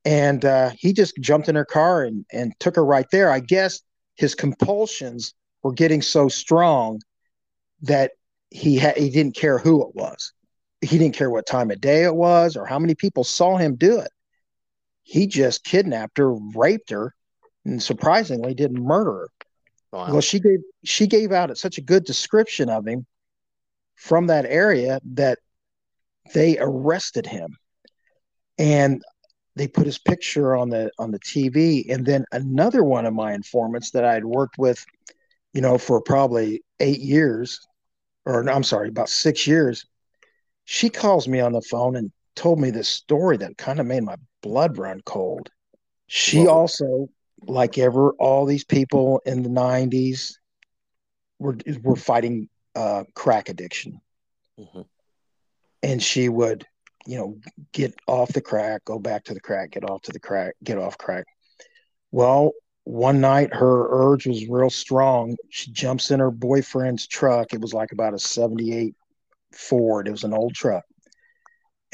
And 0.04 0.44
uh, 0.44 0.70
he 0.78 0.92
just 0.92 1.16
jumped 1.18 1.48
in 1.48 1.54
her 1.54 1.64
car 1.64 2.04
and 2.04 2.26
and 2.30 2.52
took 2.60 2.76
her 2.76 2.84
right 2.84 3.06
there. 3.10 3.30
I 3.30 3.40
guess 3.40 3.80
his 4.18 4.34
compulsions 4.34 5.32
were 5.62 5.72
getting 5.72 6.02
so 6.02 6.28
strong 6.28 7.00
that 7.82 8.10
he 8.50 8.76
had 8.76 8.96
he 8.96 9.10
didn't 9.10 9.36
care 9.36 9.58
who 9.58 9.88
it 9.88 9.94
was. 9.94 10.32
He 10.80 10.98
didn't 10.98 11.14
care 11.14 11.30
what 11.30 11.46
time 11.46 11.70
of 11.70 11.80
day 11.80 12.04
it 12.04 12.14
was 12.14 12.56
or 12.56 12.66
how 12.66 12.78
many 12.78 12.94
people 12.94 13.24
saw 13.24 13.56
him 13.56 13.76
do 13.76 14.00
it. 14.00 14.10
He 15.04 15.26
just 15.26 15.64
kidnapped 15.64 16.18
her, 16.18 16.34
raped 16.54 16.90
her, 16.90 17.14
and 17.64 17.82
surprisingly 17.82 18.54
didn't 18.54 18.82
murder 18.82 19.12
her. 19.12 19.28
Wow. 19.92 20.12
Well, 20.12 20.20
she 20.20 20.40
gave 20.40 20.58
she 20.84 21.06
gave 21.06 21.32
out 21.32 21.56
such 21.56 21.78
a 21.78 21.82
good 21.82 22.04
description 22.04 22.68
of 22.68 22.86
him 22.86 23.06
from 23.94 24.26
that 24.26 24.44
area 24.46 25.00
that 25.12 25.38
they 26.34 26.58
arrested 26.58 27.26
him, 27.26 27.56
and 28.58 29.02
they 29.58 29.68
put 29.68 29.86
his 29.86 29.98
picture 29.98 30.56
on 30.56 30.70
the 30.70 30.90
on 30.98 31.10
the 31.10 31.20
TV. 31.20 31.92
And 31.92 32.06
then 32.06 32.24
another 32.32 32.84
one 32.84 33.06
of 33.06 33.14
my 33.14 33.32
informants 33.34 33.90
that 33.90 34.04
I 34.04 34.14
had 34.14 34.24
worked 34.24 34.58
with, 34.58 34.84
you 35.52 35.60
know, 35.60 35.78
for 35.78 36.00
probably 36.00 36.62
eight 36.80 37.00
years, 37.00 37.60
or 38.24 38.48
I'm 38.48 38.64
sorry, 38.64 38.88
about 38.88 39.08
six 39.08 39.46
years, 39.46 39.84
she 40.64 40.90
calls 40.90 41.26
me 41.26 41.40
on 41.40 41.52
the 41.52 41.62
phone 41.62 41.96
and 41.96 42.12
told 42.36 42.60
me 42.60 42.70
this 42.70 42.88
story 42.88 43.36
that 43.38 43.58
kind 43.58 43.80
of 43.80 43.86
made 43.86 44.04
my 44.04 44.16
blood 44.42 44.78
run 44.78 45.00
cold. 45.04 45.50
She 46.06 46.44
Whoa. 46.44 46.50
also, 46.50 47.08
like 47.42 47.78
ever, 47.78 48.12
all 48.12 48.46
these 48.46 48.64
people 48.64 49.20
in 49.26 49.42
the 49.42 49.48
90s 49.48 50.34
were, 51.38 51.56
were 51.82 51.96
fighting 51.96 52.48
uh, 52.74 53.04
crack 53.14 53.48
addiction. 53.48 54.00
Mm-hmm. 54.58 54.82
And 55.82 56.02
she 56.02 56.28
would, 56.28 56.66
you 57.08 57.16
know, 57.16 57.38
get 57.72 57.94
off 58.06 58.34
the 58.34 58.40
crack, 58.42 58.84
go 58.84 58.98
back 58.98 59.24
to 59.24 59.32
the 59.32 59.40
crack, 59.40 59.70
get 59.70 59.88
off 59.88 60.02
to 60.02 60.12
the 60.12 60.20
crack, 60.20 60.52
get 60.62 60.76
off 60.76 60.98
crack. 60.98 61.24
Well, 62.12 62.52
one 62.84 63.22
night 63.22 63.54
her 63.54 63.88
urge 64.12 64.26
was 64.26 64.46
real 64.46 64.68
strong. 64.68 65.34
She 65.48 65.72
jumps 65.72 66.10
in 66.10 66.20
her 66.20 66.30
boyfriend's 66.30 67.06
truck. 67.06 67.54
It 67.54 67.62
was 67.62 67.72
like 67.72 67.92
about 67.92 68.12
a 68.12 68.18
78 68.18 68.94
Ford. 69.54 70.06
It 70.06 70.10
was 70.10 70.24
an 70.24 70.34
old 70.34 70.54
truck. 70.54 70.84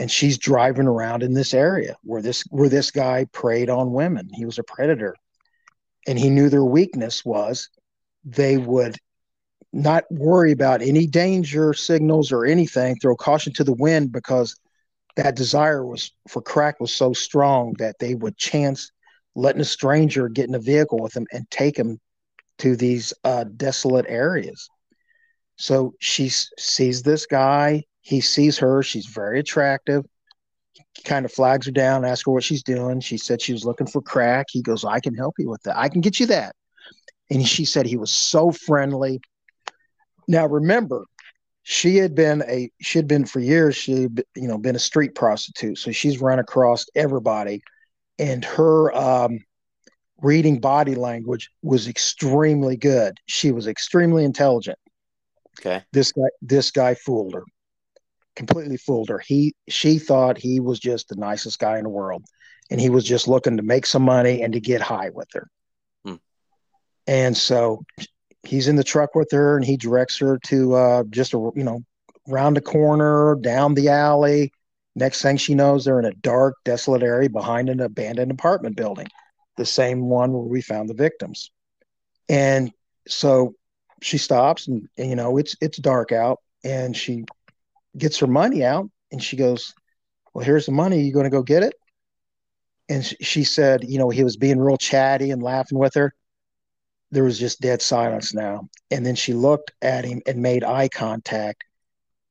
And 0.01 0.11
she's 0.11 0.37
driving 0.37 0.89
around 0.89 1.23
in 1.23 1.33
this 1.33 1.55
area 1.55 1.95
where 2.03 2.21
this 2.21 2.43
where 2.51 2.69
this 2.69 2.91
guy 2.91 3.27
preyed 3.31 3.71
on 3.71 3.93
women. 3.93 4.29
He 4.33 4.45
was 4.45 4.59
a 4.59 4.65
predator. 4.65 5.15
And 6.09 6.19
he 6.19 6.29
knew 6.29 6.49
their 6.49 6.65
weakness 6.65 7.25
was 7.25 7.69
they 8.25 8.57
would 8.57 8.97
not 9.73 10.05
worry 10.11 10.51
about 10.51 10.83
any 10.83 11.07
danger 11.07 11.73
signals 11.73 12.33
or 12.33 12.45
anything, 12.45 12.97
throw 12.97 13.15
caution 13.15 13.53
to 13.53 13.63
the 13.63 13.73
wind 13.73 14.11
because 14.11 14.57
that 15.17 15.37
desire 15.37 15.87
was 15.87 16.13
for 16.29 16.43
crack 16.43 16.81
was 16.81 16.93
so 16.93 17.13
strong 17.13 17.75
that 17.79 17.97
they 17.99 18.15
would 18.15 18.37
chance 18.37 18.91
letting 19.37 19.61
a 19.61 19.65
stranger 19.65 20.29
get 20.29 20.49
in 20.49 20.55
a 20.55 20.61
vehicle 20.61 20.99
with 20.99 21.13
them 21.13 21.27
and 21.33 21.49
take 21.51 21.77
them 21.77 21.99
to 22.59 22.77
these 22.77 23.13
uh, 23.25 23.45
desolate 23.57 24.07
areas. 24.09 24.69
So 25.57 25.95
she 26.01 26.29
sees 26.29 27.03
this 27.03 27.27
guy. 27.27 27.85
He 28.01 28.21
sees 28.21 28.59
her. 28.59 28.83
She's 28.83 29.07
very 29.07 29.41
attractive. 29.41 30.05
He 30.73 31.03
kind 31.03 31.25
of 31.25 31.33
flags 31.33 31.67
her 31.67 31.73
down, 31.73 32.05
asks 32.05 32.27
her 32.27 32.33
what 32.33 32.45
she's 32.45 32.63
doing. 32.63 33.01
She 33.01 33.19
said 33.19 33.41
she 33.41 33.53
was 33.53 33.65
looking 33.65 33.87
for 33.87 34.03
crack. 34.03 34.47
He 34.51 34.63
goes, 34.63 34.85
I 34.85 35.01
can 35.01 35.15
help 35.15 35.35
you 35.39 35.49
with 35.49 35.63
that. 35.63 35.79
I 35.79 35.89
can 35.89 36.01
get 36.01 36.21
you 36.21 36.27
that. 36.27 36.55
And 37.31 37.47
she 37.47 37.65
said 37.65 37.87
he 37.87 37.97
was 37.97 38.13
so 38.13 38.53
friendly. 38.53 39.21
Now 40.29 40.47
remember, 40.47 41.05
she 41.65 41.97
had 41.97 42.15
been 42.15 42.43
a 42.49 42.71
she 42.81 42.99
had 42.99 43.09
been 43.09 43.25
for 43.25 43.41
years 43.41 43.75
she 43.75 43.93
you 44.37 44.49
know 44.49 44.57
been 44.57 44.77
a 44.77 44.79
street 44.79 45.15
prostitute 45.15 45.77
so 45.77 45.91
she's 45.91 46.21
run 46.21 46.39
across 46.39 46.87
everybody 46.95 47.63
and 48.19 48.45
her 48.45 48.95
um, 48.95 49.41
reading 50.21 50.59
body 50.59 50.95
language 50.95 51.51
was 51.63 51.89
extremely 51.89 52.77
good. 52.77 53.19
She 53.27 53.53
was 53.53 53.67
extremely 53.67 54.25
intelligent. 54.25 54.79
Okay. 55.61 55.85
This 55.93 56.13
guy, 56.13 56.29
this 56.43 56.71
guy 56.71 56.95
fooled 56.95 57.35
her, 57.35 57.45
completely 58.37 58.77
fooled 58.77 59.09
her. 59.09 59.19
He, 59.19 59.55
she 59.69 59.99
thought 59.99 60.39
he 60.39 60.61
was 60.61 60.79
just 60.81 61.09
the 61.09 61.17
nicest 61.17 61.59
guy 61.59 61.79
in 61.79 61.85
the 61.85 61.91
world, 61.91 62.25
and 62.71 62.81
he 62.81 62.91
was 62.91 63.05
just 63.05 63.29
looking 63.29 63.57
to 63.57 63.63
make 63.63 63.87
some 63.87 64.03
money 64.03 64.43
and 64.43 64.53
to 64.53 64.61
get 64.61 64.81
high 64.81 65.11
with 65.11 65.29
her. 65.35 65.49
Hmm. 66.05 66.15
And 67.07 67.37
so 67.37 67.85
he's 68.47 68.69
in 68.69 68.77
the 68.77 68.85
truck 68.85 69.15
with 69.15 69.31
her, 69.33 69.57
and 69.57 69.65
he 69.65 69.77
directs 69.77 70.19
her 70.19 70.39
to 70.47 70.75
uh, 70.75 71.05
just 71.11 71.35
a 71.35 71.51
you 71.55 71.65
know 71.65 71.85
round 72.29 72.57
a 72.57 72.61
corner, 72.61 73.37
down 73.41 73.75
the 73.75 73.89
alley, 73.89 74.51
Next 74.97 75.23
thing 75.23 75.37
she 75.37 75.55
knows, 75.55 75.85
they're 75.85 75.99
in 75.99 76.05
a 76.05 76.15
dark, 76.15 76.57
desolate 76.65 77.03
area 77.03 77.29
behind 77.29 77.69
an 77.69 77.81
abandoned 77.81 78.31
apartment 78.31 78.77
building, 78.77 79.09
the 79.57 79.67
same 79.67 80.09
one 80.09 80.33
where 80.33 80.43
we 80.43 80.63
found 80.63 80.89
the 80.89 80.95
victims. 80.95 81.51
And 82.29 82.73
so 83.09 83.55
she 84.03 84.19
stops, 84.19 84.69
and, 84.69 84.89
and 84.97 85.11
you 85.11 85.17
know 85.17 85.37
it's 85.37 85.57
it's 85.61 85.79
dark 85.79 86.13
out, 86.13 86.39
and 86.63 86.97
she 86.97 87.25
gets 87.99 88.19
her 88.21 88.27
money 88.29 88.65
out, 88.65 88.89
and 89.11 89.23
she 89.23 89.37
goes, 89.37 89.75
"Well, 90.33 90.45
here's 90.45 90.67
the 90.67 90.73
money. 90.73 90.99
Are 90.99 91.03
you 91.03 91.13
going 91.13 91.25
to 91.25 91.31
go 91.31 91.43
get 91.43 91.65
it?" 91.65 91.75
And 92.89 93.05
she 93.05 93.45
said, 93.45 93.83
you 93.85 93.99
know, 93.99 94.11
he 94.11 94.23
was 94.23 94.37
being 94.37 94.61
real 94.61 94.77
chatty 94.77 95.31
and 95.31 95.43
laughing 95.43 95.79
with 95.79 95.95
her. 95.95 96.13
There 97.15 97.25
was 97.25 97.39
just 97.39 97.61
dead 97.61 97.81
silence 97.81 98.35
now. 98.35 98.69
And 98.91 99.07
then 99.07 99.15
she 99.15 99.33
looked 99.33 99.71
at 99.81 100.05
him 100.05 100.21
and 100.27 100.43
made 100.43 100.65
eye 100.65 100.89
contact. 100.89 101.63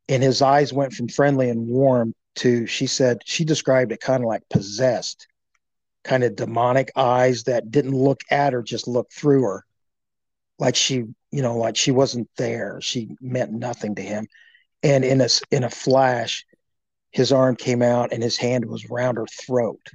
And 0.10 0.22
his 0.22 0.42
eyes 0.42 0.74
went 0.74 0.92
from 0.92 1.08
friendly 1.08 1.50
and 1.50 1.68
warm 1.68 2.14
to 2.36 2.68
she 2.68 2.88
said 2.88 3.22
she 3.26 3.46
described 3.46 3.92
it 3.94 4.02
kind 4.02 4.24
of 4.24 4.28
like 4.28 4.42
possessed 4.50 5.28
kind 6.04 6.24
of 6.24 6.36
demonic 6.36 6.92
eyes 6.96 7.44
that 7.44 7.72
didn't 7.72 7.96
look 7.96 8.22
at 8.30 8.54
her 8.54 8.62
just 8.62 8.88
looked 8.88 9.14
through 9.14 9.44
her 9.44 9.66
like 10.60 10.76
she 10.76 11.04
you 11.32 11.42
know 11.42 11.56
like 11.56 11.76
she 11.76 11.92
wasn't 11.92 12.28
there 12.38 12.80
she 12.82 13.16
meant 13.22 13.52
nothing 13.52 13.96
to 13.96 14.02
him 14.02 14.28
and 14.82 15.06
in 15.06 15.22
a 15.22 15.28
in 15.52 15.64
a 15.64 15.70
flash 15.70 16.44
his 17.12 17.32
arm 17.32 17.56
came 17.56 17.84
out 17.84 18.12
and 18.12 18.24
his 18.24 18.36
hand 18.36 18.66
was 18.66 18.90
round 18.90 19.18
her 19.18 19.28
throat 19.28 19.88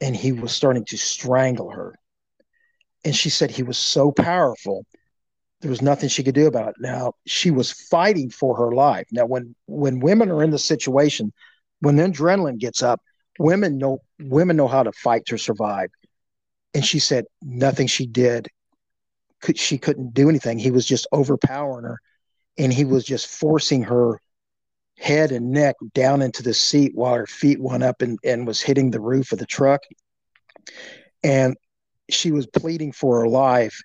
and 0.00 0.14
he 0.14 0.30
was 0.30 0.52
starting 0.52 0.84
to 0.84 0.96
strangle 0.96 1.70
her 1.70 1.96
and 3.04 3.14
she 3.14 3.30
said 3.30 3.50
he 3.50 3.62
was 3.62 3.78
so 3.78 4.12
powerful 4.12 4.86
there 5.62 5.70
was 5.70 5.80
nothing 5.80 6.08
she 6.08 6.24
could 6.24 6.34
do 6.34 6.48
about 6.48 6.70
it. 6.70 6.74
Now 6.80 7.14
she 7.24 7.52
was 7.52 7.70
fighting 7.70 8.30
for 8.30 8.56
her 8.56 8.72
life. 8.72 9.06
Now 9.12 9.26
when 9.26 9.54
when 9.66 10.00
women 10.00 10.30
are 10.30 10.42
in 10.42 10.50
the 10.50 10.58
situation, 10.58 11.32
when 11.80 11.96
the 11.96 12.02
adrenaline 12.02 12.58
gets 12.58 12.82
up, 12.82 13.00
women 13.38 13.78
know 13.78 14.02
women 14.20 14.56
know 14.56 14.68
how 14.68 14.82
to 14.82 14.92
fight 14.92 15.24
to 15.26 15.38
survive. 15.38 15.90
And 16.74 16.84
she 16.84 16.98
said 16.98 17.26
nothing 17.40 17.86
she 17.86 18.06
did 18.06 18.48
could 19.40 19.56
she 19.56 19.78
couldn't 19.78 20.14
do 20.14 20.28
anything. 20.28 20.58
He 20.58 20.72
was 20.72 20.84
just 20.84 21.06
overpowering 21.12 21.84
her 21.84 22.00
and 22.58 22.72
he 22.72 22.84
was 22.84 23.04
just 23.04 23.28
forcing 23.28 23.84
her 23.84 24.18
head 24.98 25.30
and 25.30 25.52
neck 25.52 25.76
down 25.94 26.22
into 26.22 26.42
the 26.42 26.54
seat 26.54 26.92
while 26.94 27.14
her 27.14 27.26
feet 27.26 27.60
went 27.60 27.82
up 27.84 28.02
and, 28.02 28.18
and 28.24 28.46
was 28.46 28.60
hitting 28.60 28.90
the 28.90 29.00
roof 29.00 29.30
of 29.32 29.38
the 29.38 29.46
truck. 29.46 29.82
And 31.22 31.56
she 32.12 32.32
was 32.32 32.46
pleading 32.46 32.92
for 32.92 33.20
her 33.20 33.28
life 33.28 33.80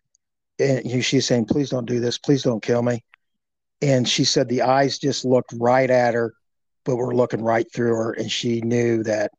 and 0.59 1.03
she's 1.03 1.25
saying, 1.25 1.45
"Please 1.45 1.69
don't 1.69 1.85
do 1.87 1.99
this. 1.99 2.17
Please 2.17 2.43
don't 2.43 2.63
kill 2.63 2.81
me." 2.81 3.03
And 3.81 4.07
she 4.07 4.23
said 4.23 4.47
the 4.49 4.63
eyes 4.63 4.97
just 4.99 5.25
looked 5.25 5.53
right 5.57 5.89
at 5.89 6.13
her. 6.13 6.33
but 6.85 6.95
we're 6.95 7.13
looking 7.15 7.43
right 7.43 7.67
through 7.73 7.93
her, 7.93 8.13
and 8.13 8.31
she 8.31 8.61
knew 8.61 9.03
that 9.03 9.31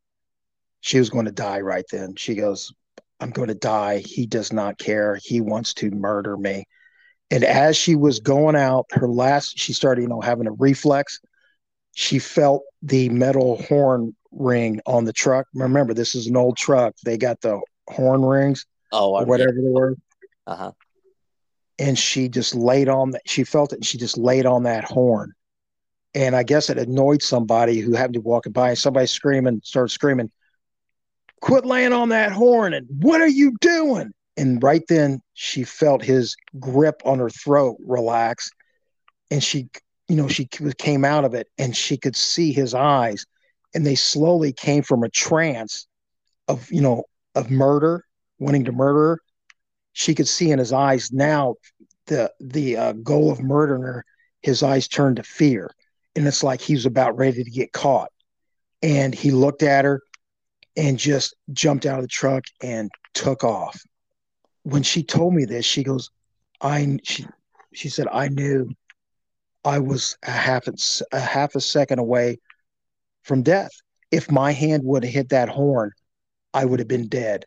she 0.80 0.98
was 0.98 1.08
going 1.10 1.24
to 1.24 1.32
die 1.32 1.60
right 1.60 1.86
then. 1.90 2.14
She 2.14 2.34
goes, 2.34 2.72
I'm 3.20 3.30
going 3.30 3.48
to 3.48 3.54
die. 3.54 3.98
He 3.98 4.26
does 4.26 4.52
not 4.52 4.78
care. 4.78 5.18
He 5.22 5.40
wants 5.40 5.74
to 5.74 5.90
murder 5.90 6.36
me. 6.36 6.64
And 7.30 7.44
as 7.44 7.76
she 7.76 7.96
was 7.96 8.20
going 8.20 8.54
out, 8.54 8.86
her 8.90 9.08
last, 9.08 9.58
she 9.58 9.72
started, 9.72 10.02
you 10.02 10.08
know, 10.08 10.20
having 10.20 10.46
a 10.46 10.52
reflex. 10.52 11.20
She 11.94 12.18
felt 12.18 12.62
the 12.82 13.08
metal 13.08 13.62
horn 13.62 14.14
ring 14.30 14.80
on 14.86 15.04
the 15.04 15.12
truck. 15.12 15.46
Remember, 15.54 15.94
this 15.94 16.14
is 16.14 16.26
an 16.26 16.36
old 16.36 16.56
truck. 16.56 16.94
They 17.04 17.16
got 17.18 17.40
the 17.40 17.60
horn 17.88 18.22
rings 18.22 18.66
Oh, 18.92 19.14
I 19.14 19.24
whatever 19.24 19.52
they 19.52 19.70
were. 19.70 19.96
Uh 20.46 20.56
huh. 20.56 20.72
And 21.78 21.98
she 21.98 22.28
just 22.28 22.54
laid 22.54 22.88
on 22.88 23.12
that. 23.12 23.22
She 23.26 23.44
felt 23.44 23.72
it 23.72 23.76
and 23.76 23.86
she 23.86 23.98
just 23.98 24.18
laid 24.18 24.46
on 24.46 24.64
that 24.64 24.84
horn. 24.84 25.32
And 26.14 26.34
I 26.34 26.42
guess 26.42 26.70
it 26.70 26.78
annoyed 26.78 27.22
somebody 27.22 27.78
who 27.78 27.94
happened 27.94 28.14
to 28.14 28.20
be 28.20 28.24
walking 28.24 28.52
by 28.52 28.70
and 28.70 28.78
somebody 28.78 29.06
screaming, 29.06 29.60
started 29.62 29.90
screaming, 29.90 30.30
quit 31.40 31.64
laying 31.64 31.92
on 31.92 32.08
that 32.08 32.32
horn 32.32 32.74
and 32.74 32.86
what 32.88 33.20
are 33.20 33.28
you 33.28 33.56
doing? 33.60 34.12
And 34.36 34.62
right 34.62 34.82
then 34.88 35.20
she 35.34 35.64
felt 35.64 36.02
his 36.02 36.36
grip 36.58 37.02
on 37.04 37.18
her 37.18 37.30
throat 37.30 37.76
relax. 37.80 38.50
And 39.30 39.42
she, 39.42 39.68
you 40.08 40.16
know, 40.16 40.28
she 40.28 40.46
came 40.46 41.04
out 41.04 41.24
of 41.24 41.34
it 41.34 41.48
and 41.58 41.76
she 41.76 41.96
could 41.96 42.16
see 42.16 42.52
his 42.52 42.72
eyes. 42.72 43.26
And 43.74 43.86
they 43.86 43.96
slowly 43.96 44.52
came 44.52 44.82
from 44.82 45.02
a 45.02 45.10
trance 45.10 45.86
of, 46.46 46.70
you 46.72 46.80
know, 46.80 47.04
of 47.34 47.50
murder, 47.50 48.04
wanting 48.38 48.64
to 48.64 48.72
murder 48.72 48.98
her. 48.98 49.20
She 49.92 50.14
could 50.14 50.28
see 50.28 50.50
in 50.50 50.58
his 50.58 50.72
eyes 50.72 51.12
now 51.12 51.56
the 52.06 52.32
the 52.40 52.76
uh, 52.76 52.92
goal 52.92 53.30
of 53.30 53.40
murdering 53.40 53.82
her. 53.82 54.04
His 54.42 54.62
eyes 54.62 54.86
turned 54.86 55.16
to 55.16 55.22
fear, 55.22 55.70
and 56.14 56.26
it's 56.26 56.42
like 56.42 56.60
he 56.60 56.74
was 56.74 56.86
about 56.86 57.16
ready 57.16 57.42
to 57.42 57.50
get 57.50 57.72
caught. 57.72 58.10
And 58.82 59.14
he 59.14 59.32
looked 59.32 59.64
at 59.64 59.84
her, 59.84 60.00
and 60.76 60.98
just 60.98 61.34
jumped 61.52 61.86
out 61.86 61.98
of 61.98 62.02
the 62.02 62.08
truck 62.08 62.44
and 62.62 62.90
took 63.14 63.42
off. 63.42 63.82
When 64.62 64.84
she 64.84 65.02
told 65.02 65.34
me 65.34 65.44
this, 65.44 65.66
she 65.66 65.82
goes, 65.82 66.10
"I," 66.60 66.98
she 67.02 67.26
she 67.74 67.88
said, 67.88 68.06
"I 68.12 68.28
knew 68.28 68.70
I 69.64 69.80
was 69.80 70.16
a 70.22 70.30
half 70.30 70.68
a, 70.68 70.74
a 71.12 71.20
half 71.20 71.56
a 71.56 71.60
second 71.60 71.98
away 71.98 72.38
from 73.22 73.42
death. 73.42 73.72
If 74.10 74.30
my 74.30 74.52
hand 74.52 74.84
would 74.84 75.02
have 75.02 75.12
hit 75.12 75.28
that 75.30 75.48
horn, 75.48 75.90
I 76.54 76.64
would 76.64 76.78
have 76.78 76.88
been 76.88 77.08
dead." 77.08 77.44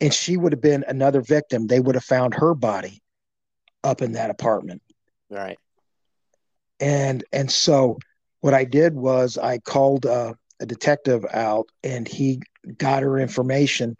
And 0.00 0.12
she 0.12 0.36
would 0.36 0.52
have 0.52 0.60
been 0.60 0.84
another 0.86 1.20
victim. 1.20 1.66
They 1.66 1.80
would 1.80 1.94
have 1.94 2.04
found 2.04 2.34
her 2.34 2.54
body 2.54 3.02
up 3.84 4.02
in 4.02 4.12
that 4.12 4.30
apartment. 4.30 4.82
Right. 5.30 5.58
And 6.80 7.24
and 7.32 7.50
so 7.50 7.98
what 8.40 8.54
I 8.54 8.64
did 8.64 8.94
was 8.94 9.36
I 9.36 9.58
called 9.58 10.06
uh, 10.06 10.34
a 10.60 10.66
detective 10.66 11.24
out, 11.32 11.66
and 11.82 12.06
he 12.06 12.40
got 12.76 13.02
her 13.02 13.18
information. 13.18 13.96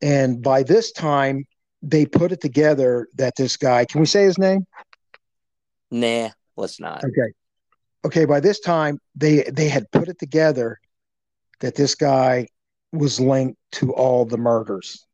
And 0.00 0.42
by 0.42 0.62
this 0.62 0.92
time, 0.92 1.44
they 1.82 2.06
put 2.06 2.32
it 2.32 2.40
together 2.40 3.08
that 3.16 3.34
this 3.36 3.56
guy. 3.56 3.84
Can 3.84 4.00
we 4.00 4.06
say 4.06 4.24
his 4.24 4.38
name? 4.38 4.66
Nah, 5.90 6.30
let's 6.56 6.78
not. 6.78 7.04
Okay. 7.04 7.32
Okay. 8.04 8.24
By 8.24 8.38
this 8.38 8.60
time, 8.60 9.00
they 9.16 9.42
they 9.52 9.68
had 9.68 9.90
put 9.90 10.08
it 10.08 10.18
together 10.18 10.78
that 11.60 11.74
this 11.74 11.96
guy 11.96 12.46
was 12.92 13.18
linked 13.18 13.58
to 13.72 13.92
all 13.92 14.24
the 14.24 14.36
murders 14.36 15.06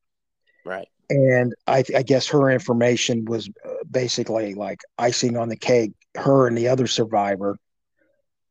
Right. 0.69 0.89
and 1.11 1.55
I, 1.67 1.83
I 1.97 2.03
guess 2.03 2.29
her 2.29 2.51
information 2.51 3.25
was 3.25 3.49
uh, 3.65 3.71
basically 3.91 4.55
like 4.55 4.81
icing 4.99 5.37
on 5.37 5.49
the 5.49 5.57
cake 5.57 5.93
her 6.15 6.47
and 6.47 6.57
the 6.57 6.69
other 6.69 6.87
survivor 6.87 7.57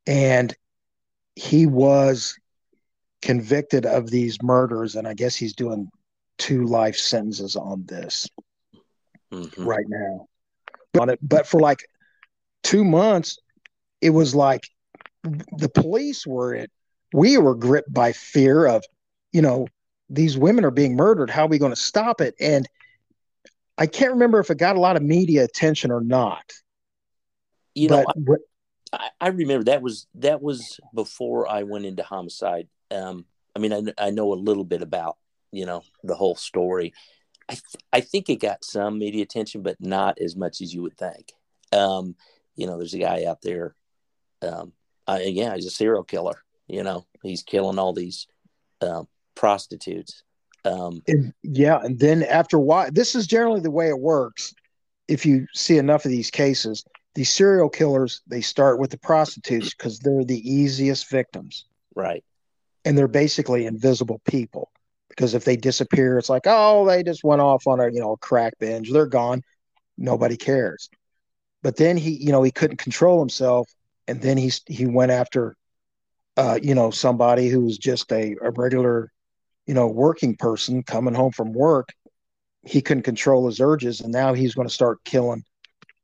and 0.07 0.53
he 1.35 1.67
was 1.67 2.35
convicted 3.21 3.85
of 3.85 4.09
these 4.09 4.41
murders 4.41 4.95
and 4.95 5.07
i 5.07 5.13
guess 5.13 5.35
he's 5.35 5.53
doing 5.53 5.89
two 6.37 6.65
life 6.65 6.95
sentences 6.97 7.55
on 7.55 7.83
this 7.85 8.27
Mhm. 9.31 9.65
right 9.65 9.85
now 9.87 10.27
on 10.99 11.09
it 11.09 11.19
but 11.21 11.45
for 11.45 11.59
like 11.59 11.79
two 12.63 12.83
months 12.83 13.37
it 14.01 14.09
was 14.11 14.33
like 14.33 14.63
the 15.57 15.69
police 15.69 16.25
were 16.25 16.55
it 16.55 16.71
we 17.13 17.37
were 17.37 17.55
gripped 17.55 17.93
by 17.93 18.11
fear 18.13 18.65
of 18.65 18.83
you 19.31 19.41
know 19.41 19.67
these 20.09 20.37
women 20.37 20.63
are 20.65 20.71
being 20.71 20.95
murdered 20.95 21.29
how 21.29 21.43
are 21.45 21.49
we 21.49 21.57
going 21.59 21.71
to 21.71 21.75
stop 21.75 22.21
it 22.21 22.33
and 22.39 22.67
i 23.77 23.85
can't 23.85 24.11
remember 24.13 24.39
if 24.39 24.49
it 24.49 24.57
got 24.57 24.75
a 24.75 24.79
lot 24.79 24.95
of 24.95 25.03
media 25.03 25.43
attention 25.43 25.91
or 25.91 26.01
not 26.01 26.53
You 27.75 27.89
know, 27.89 28.03
but 28.05 28.17
what- 28.17 28.39
I, 28.93 29.09
I 29.19 29.27
remember 29.27 29.65
that 29.65 29.81
was 29.81 30.07
that 30.15 30.41
was 30.41 30.79
before 30.95 31.45
I 31.47 31.63
went 31.63 31.85
into 31.85 32.03
homicide. 32.03 32.69
Um, 32.89 33.25
I 33.53 33.59
mean, 33.59 33.73
I, 33.73 34.07
I 34.07 34.09
know 34.11 34.31
a 34.31 34.35
little 34.35 34.63
bit 34.63 34.81
about 34.81 35.17
you 35.51 35.65
know 35.65 35.83
the 36.03 36.15
whole 36.15 36.35
story. 36.35 36.93
I 37.49 37.53
th- 37.53 37.83
I 37.91 37.99
think 37.99 38.29
it 38.29 38.37
got 38.37 38.63
some 38.63 38.97
media 38.97 39.23
attention, 39.23 39.61
but 39.61 39.75
not 39.81 40.19
as 40.21 40.37
much 40.37 40.61
as 40.61 40.73
you 40.73 40.83
would 40.83 40.97
think. 40.97 41.33
Um, 41.73 42.15
you 42.55 42.65
know, 42.65 42.77
there's 42.77 42.93
a 42.93 42.99
guy 42.99 43.25
out 43.25 43.41
there. 43.41 43.75
Um, 44.41 44.71
I, 45.05 45.23
yeah, 45.23 45.53
he's 45.53 45.65
a 45.65 45.69
serial 45.69 46.03
killer. 46.05 46.41
You 46.67 46.83
know, 46.83 47.05
he's 47.23 47.43
killing 47.43 47.79
all 47.79 47.91
these 47.91 48.25
um, 48.81 49.07
prostitutes. 49.37 50.23
Um, 50.65 51.01
and, 51.07 51.33
yeah 51.43 51.79
and 51.81 51.97
then 51.97 52.23
after 52.23 52.57
a 52.57 52.59
while 52.59 52.89
this 52.91 53.15
is 53.15 53.25
generally 53.25 53.61
the 53.61 53.71
way 53.71 53.87
it 53.87 53.99
works 53.99 54.53
if 55.07 55.25
you 55.25 55.47
see 55.53 55.77
enough 55.77 56.03
of 56.03 56.11
these 56.11 56.29
cases 56.29 56.83
these 57.15 57.29
serial 57.29 57.69
killers 57.69 58.21
they 58.27 58.41
start 58.41 58.77
with 58.79 58.91
the 58.91 58.97
prostitutes 58.97 59.73
because 59.73 59.99
they're 59.99 60.25
the 60.25 60.39
easiest 60.49 61.09
victims. 61.09 61.65
Right. 61.95 62.23
and 62.85 62.95
they're 62.97 63.07
basically 63.07 63.65
invisible 63.65 64.21
people. 64.25 64.71
Because 65.09 65.33
if 65.33 65.45
they 65.45 65.55
disappear 65.55 66.17
it's 66.17 66.29
like 66.29 66.43
oh 66.45 66.85
they 66.85 67.01
just 67.01 67.23
went 67.23 67.41
off 67.41 67.65
on 67.65 67.79
a 67.79 67.85
you 67.91 68.01
know 68.01 68.13
a 68.13 68.17
crack 68.17 68.53
binge. 68.59 68.91
They're 68.91 69.05
gone. 69.05 69.41
Nobody 69.97 70.37
cares. 70.37 70.89
But 71.63 71.77
then 71.77 71.97
he 71.97 72.11
you 72.11 72.31
know 72.31 72.43
he 72.43 72.51
couldn't 72.51 72.77
control 72.77 73.19
himself 73.19 73.69
and 74.07 74.21
then 74.21 74.37
he 74.37 74.51
he 74.67 74.85
went 74.85 75.11
after 75.11 75.55
uh 76.35 76.59
you 76.61 76.75
know 76.75 76.91
somebody 76.91 77.47
who 77.47 77.61
was 77.61 77.77
just 77.77 78.11
a, 78.11 78.35
a 78.41 78.51
regular 78.51 79.11
you 79.67 79.73
know 79.73 79.87
working 79.87 80.35
person 80.35 80.81
coming 80.81 81.13
home 81.13 81.31
from 81.31 81.53
work 81.53 81.89
he 82.63 82.81
couldn't 82.81 83.03
control 83.03 83.45
his 83.45 83.59
urges 83.61 84.01
and 84.01 84.11
now 84.11 84.33
he's 84.33 84.55
going 84.55 84.67
to 84.67 84.73
start 84.73 85.03
killing 85.03 85.43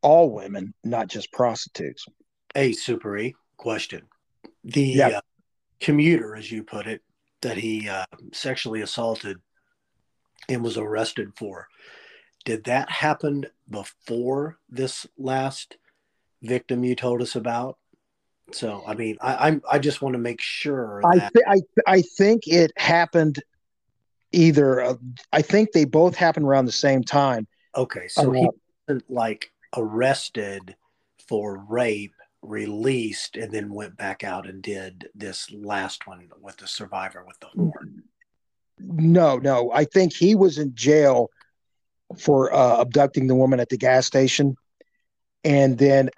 all 0.01 0.29
women 0.29 0.73
not 0.83 1.07
just 1.07 1.31
prostitutes 1.31 2.05
Hey, 2.53 2.71
Super 2.71 3.17
E, 3.17 3.33
question. 3.57 4.03
The 4.63 4.83
Yeah. 4.85 5.07
uh, 5.07 5.21
commuter, 5.79 6.35
as 6.35 6.51
you 6.51 6.63
put 6.63 6.85
it, 6.85 7.01
that 7.41 7.57
he 7.57 7.89
uh, 7.89 8.05
sexually 8.31 8.81
assaulted 8.81 9.37
and 10.47 10.63
was 10.63 10.77
arrested 10.77 11.31
for, 11.35 11.67
did 12.45 12.65
that 12.65 12.91
happen 12.91 13.47
before 13.67 14.59
this 14.69 15.07
last 15.17 15.77
victim 16.43 16.83
you 16.83 16.95
told 16.95 17.23
us 17.23 17.35
about? 17.35 17.79
So, 18.51 18.83
I 18.85 18.93
mean, 18.93 19.17
I, 19.19 19.47
I'm 19.47 19.63
I 19.71 19.79
just 19.79 20.03
want 20.03 20.13
to 20.13 20.19
make 20.19 20.41
sure 20.41 21.01
I, 21.03 21.17
th- 21.17 21.45
I 21.47 21.61
I 21.87 22.01
think 22.03 22.43
it 22.45 22.71
happened 22.77 23.41
either. 24.33 24.81
Uh, 24.81 24.95
I 25.31 25.41
think 25.41 25.71
they 25.71 25.85
both 25.85 26.15
happened 26.15 26.45
around 26.45 26.65
the 26.65 26.71
same 26.71 27.03
time. 27.03 27.47
okay, 27.75 28.07
so 28.07 28.31
he 28.31 28.45
Uh, 28.45 28.49
wasn't 28.87 29.09
like 29.09 29.51
arrested 29.75 30.75
for 31.27 31.57
rape, 31.69 32.13
released, 32.41 33.37
and 33.37 33.51
then 33.51 33.73
went 33.73 33.95
back 33.97 34.23
out 34.23 34.47
and 34.47 34.61
did 34.61 35.09
this 35.15 35.49
last 35.51 36.05
one 36.05 36.29
with 36.41 36.57
the 36.57 36.67
survivor 36.67 37.23
with 37.25 37.39
the 37.39 37.47
horn. 37.47 38.03
no, 38.79 39.37
no. 39.37 39.71
I 39.71 39.85
think 39.85 40.13
he 40.13 40.35
was 40.35 40.57
in 40.57 40.75
jail 40.75 41.29
for 42.17 42.53
uh, 42.53 42.81
abducting 42.81 43.27
the 43.27 43.35
woman 43.35 43.59
at 43.59 43.69
the 43.69 43.77
gas 43.77 44.05
station, 44.05 44.55
and 45.43 45.77
then 45.77 46.09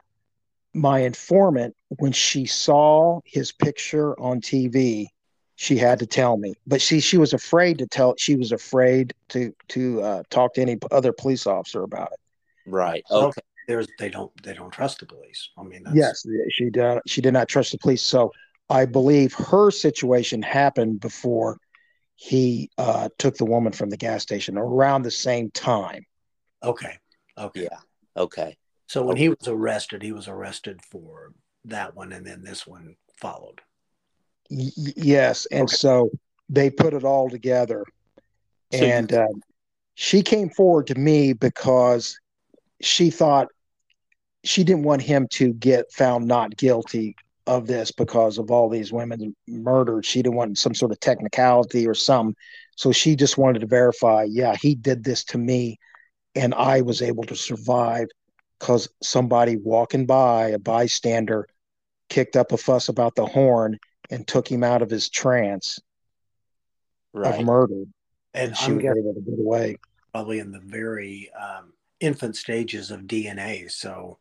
my 0.73 0.99
informant, 0.99 1.73
when 1.88 2.12
she 2.12 2.45
saw 2.45 3.21
his 3.23 3.51
picture 3.54 4.19
on 4.19 4.41
TV, 4.41 5.08
she 5.55 5.77
had 5.77 5.99
to 5.99 6.05
tell 6.05 6.37
me. 6.37 6.53
But 6.67 6.81
she 6.81 6.99
she 6.99 7.17
was 7.17 7.33
afraid 7.33 7.77
to 7.79 7.87
tell. 7.87 8.15
She 8.17 8.35
was 8.35 8.51
afraid 8.51 9.13
to 9.29 9.53
to 9.69 10.01
uh, 10.01 10.23
talk 10.29 10.53
to 10.55 10.61
any 10.61 10.77
other 10.91 11.13
police 11.13 11.47
officer 11.47 11.83
about 11.83 12.11
it. 12.11 12.19
Right. 12.65 13.03
So 13.07 13.27
Okay. 13.27 13.41
there's 13.67 13.87
they 13.99 14.09
don't 14.09 14.31
they 14.43 14.53
don't 14.53 14.71
trust 14.71 14.99
the 14.99 15.05
police. 15.05 15.49
I 15.57 15.63
mean, 15.63 15.83
that's, 15.83 15.95
Yes, 15.95 16.25
she 16.51 16.69
did. 16.69 16.99
She 17.07 17.21
did 17.21 17.33
not 17.33 17.47
trust 17.47 17.71
the 17.71 17.77
police. 17.77 18.01
So 18.01 18.31
I 18.69 18.85
believe 18.85 19.33
her 19.33 19.71
situation 19.71 20.41
happened 20.41 20.99
before 20.99 21.57
he 22.15 22.69
uh, 22.77 23.09
took 23.17 23.35
the 23.37 23.45
woman 23.45 23.73
from 23.73 23.89
the 23.89 23.97
gas 23.97 24.23
station 24.23 24.57
around 24.57 25.03
the 25.03 25.11
same 25.11 25.51
time. 25.51 26.05
Okay. 26.63 26.97
Okay. 27.37 27.63
Yeah. 27.63 27.77
Okay. 28.17 28.57
So 28.87 29.03
when 29.03 29.17
he 29.17 29.29
was 29.29 29.47
arrested, 29.47 30.01
he 30.01 30.11
was 30.11 30.27
arrested 30.27 30.81
for 30.81 31.33
that 31.65 31.95
one, 31.95 32.13
and 32.13 32.25
then 32.25 32.43
this 32.43 32.65
one 32.65 32.95
followed. 33.17 33.61
Y- 34.49 34.71
yes, 34.95 35.45
and 35.51 35.63
Okay. 35.63 35.75
so 35.75 36.10
they 36.49 36.69
put 36.69 36.93
it 36.93 37.03
all 37.03 37.29
together, 37.29 37.84
So 38.71 38.86
you- 38.86 38.91
and 38.91 39.13
uh, 39.13 39.27
she 39.95 40.21
came 40.21 40.49
forward 40.49 40.88
to 40.88 40.95
me 40.95 41.34
because 41.34 42.19
she 42.81 43.10
thought 43.10 43.47
she 44.43 44.63
didn't 44.63 44.84
want 44.84 45.01
him 45.01 45.27
to 45.31 45.53
get 45.53 45.91
found 45.91 46.27
not 46.27 46.55
guilty 46.58 47.15
of 47.47 47.67
this 47.67 47.91
because 47.91 48.38
of 48.38 48.51
all 48.51 48.69
these 48.69 48.91
women 48.91 49.36
murdered. 49.47 50.05
She 50.05 50.21
didn't 50.21 50.36
want 50.36 50.58
some 50.58 50.75
sort 50.75 50.91
of 50.91 50.99
technicality 50.99 51.88
or 51.88 51.93
some. 51.93 52.36
So 52.75 52.91
she 52.91 53.15
just 53.15 53.38
wanted 53.38 53.60
to 53.60 53.67
verify, 53.67 54.25
yeah, 54.29 54.55
he 54.55 54.75
did 54.75 55.03
this 55.03 55.23
to 55.25 55.38
me 55.38 55.79
and 56.36 56.53
I 56.53 56.81
was 56.81 57.01
able 57.01 57.23
to 57.25 57.36
survive 57.36 58.08
because 58.60 58.88
somebody 59.01 59.58
walking 59.58 60.05
by, 60.05 60.49
a 60.49 60.60
bystander, 60.60 61.47
kicked 62.10 62.36
up 62.36 62.51
a 62.51 62.58
fuss 62.58 62.89
about 62.89 63.15
the 63.15 63.25
horn 63.25 63.77
and 64.09 64.27
took 64.27 64.49
him 64.49 64.63
out 64.63 64.81
of 64.81 64.89
his 64.89 65.09
trance 65.09 65.79
right. 67.13 67.39
of 67.39 67.45
murder. 67.45 67.83
And, 68.33 68.49
and 68.49 68.57
she 68.57 68.71
I'm 68.71 68.77
was 68.77 68.85
able 68.85 69.13
to 69.13 69.21
get 69.21 69.39
away. 69.39 69.77
Probably 70.13 70.39
in 70.39 70.51
the 70.51 70.59
very 70.59 71.29
um, 71.33 71.73
infant 71.99 72.35
stages 72.35 72.91
of 72.91 73.01
DNA. 73.01 73.69
So 73.71 74.19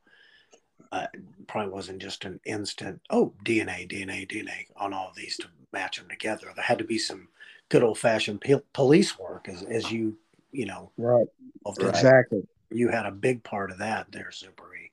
uh, 0.93 1.07
probably 1.49 1.73
wasn't 1.73 2.01
just 2.01 2.25
an 2.25 2.41
instant, 2.45 3.01
oh, 3.11 3.33
DNA, 3.45 3.89
DNA, 3.89 4.29
DNA 4.29 4.67
on 4.77 4.93
all 4.93 5.09
of 5.09 5.17
these 5.17 5.37
to 5.39 5.49
match 5.73 5.99
them 5.99 6.09
together. 6.09 6.49
There 6.55 6.65
had 6.65 6.79
to 6.79 6.85
be 6.85 6.99
some 6.99 7.29
good 7.69 7.83
old 7.83 7.99
fashioned 7.99 8.43
police 8.73 9.19
work, 9.19 9.49
as, 9.49 9.63
as 9.65 9.91
you, 9.91 10.17
you 10.53 10.67
know, 10.67 10.91
right. 10.97 11.27
Exactly. 11.67 12.47
You 12.71 12.89
had 12.89 13.07
a 13.07 13.11
big 13.11 13.43
part 13.43 13.71
of 13.71 13.79
that 13.79 14.13
there, 14.13 14.31
Super 14.31 14.75
E. 14.75 14.91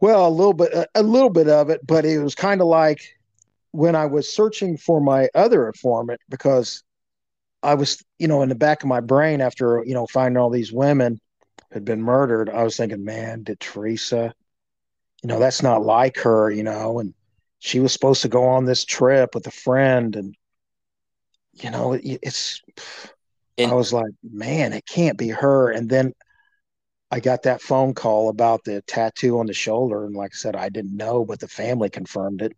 Well, 0.00 0.26
a 0.26 0.28
little 0.28 0.52
bit, 0.52 0.72
a 0.94 1.02
little 1.02 1.30
bit 1.30 1.48
of 1.48 1.70
it, 1.70 1.86
but 1.86 2.04
it 2.04 2.18
was 2.18 2.34
kind 2.34 2.60
of 2.60 2.66
like 2.66 3.16
when 3.74 3.96
I 3.96 4.06
was 4.06 4.32
searching 4.32 4.76
for 4.76 5.00
my 5.00 5.28
other 5.34 5.66
informant 5.66 6.20
because 6.28 6.84
I 7.60 7.74
was, 7.74 8.00
you 8.20 8.28
know, 8.28 8.42
in 8.42 8.48
the 8.48 8.54
back 8.54 8.84
of 8.84 8.88
my 8.88 9.00
brain 9.00 9.40
after, 9.40 9.82
you 9.84 9.94
know, 9.94 10.06
finding 10.06 10.40
all 10.40 10.48
these 10.48 10.72
women 10.72 11.20
had 11.72 11.84
been 11.84 12.00
murdered, 12.00 12.48
I 12.48 12.62
was 12.62 12.76
thinking, 12.76 13.04
man, 13.04 13.42
did 13.42 13.58
Teresa, 13.58 14.32
you 15.24 15.28
know, 15.28 15.40
that's 15.40 15.60
not 15.60 15.82
like 15.82 16.18
her, 16.18 16.52
you 16.52 16.62
know, 16.62 17.00
and 17.00 17.14
she 17.58 17.80
was 17.80 17.92
supposed 17.92 18.22
to 18.22 18.28
go 18.28 18.44
on 18.44 18.64
this 18.64 18.84
trip 18.84 19.34
with 19.34 19.44
a 19.48 19.50
friend 19.50 20.14
and, 20.14 20.36
you 21.54 21.72
know, 21.72 21.94
it, 21.94 22.20
it's, 22.22 22.62
and, 23.58 23.72
I 23.72 23.74
was 23.74 23.92
like, 23.92 24.12
man, 24.22 24.72
it 24.72 24.86
can't 24.86 25.18
be 25.18 25.30
her. 25.30 25.72
And 25.72 25.90
then 25.90 26.12
I 27.10 27.18
got 27.18 27.42
that 27.42 27.60
phone 27.60 27.92
call 27.92 28.28
about 28.28 28.62
the 28.62 28.82
tattoo 28.82 29.40
on 29.40 29.46
the 29.46 29.52
shoulder. 29.52 30.04
And 30.04 30.14
like 30.14 30.30
I 30.32 30.36
said, 30.36 30.54
I 30.54 30.68
didn't 30.68 30.96
know, 30.96 31.24
but 31.24 31.40
the 31.40 31.48
family 31.48 31.90
confirmed 31.90 32.40
it. 32.40 32.56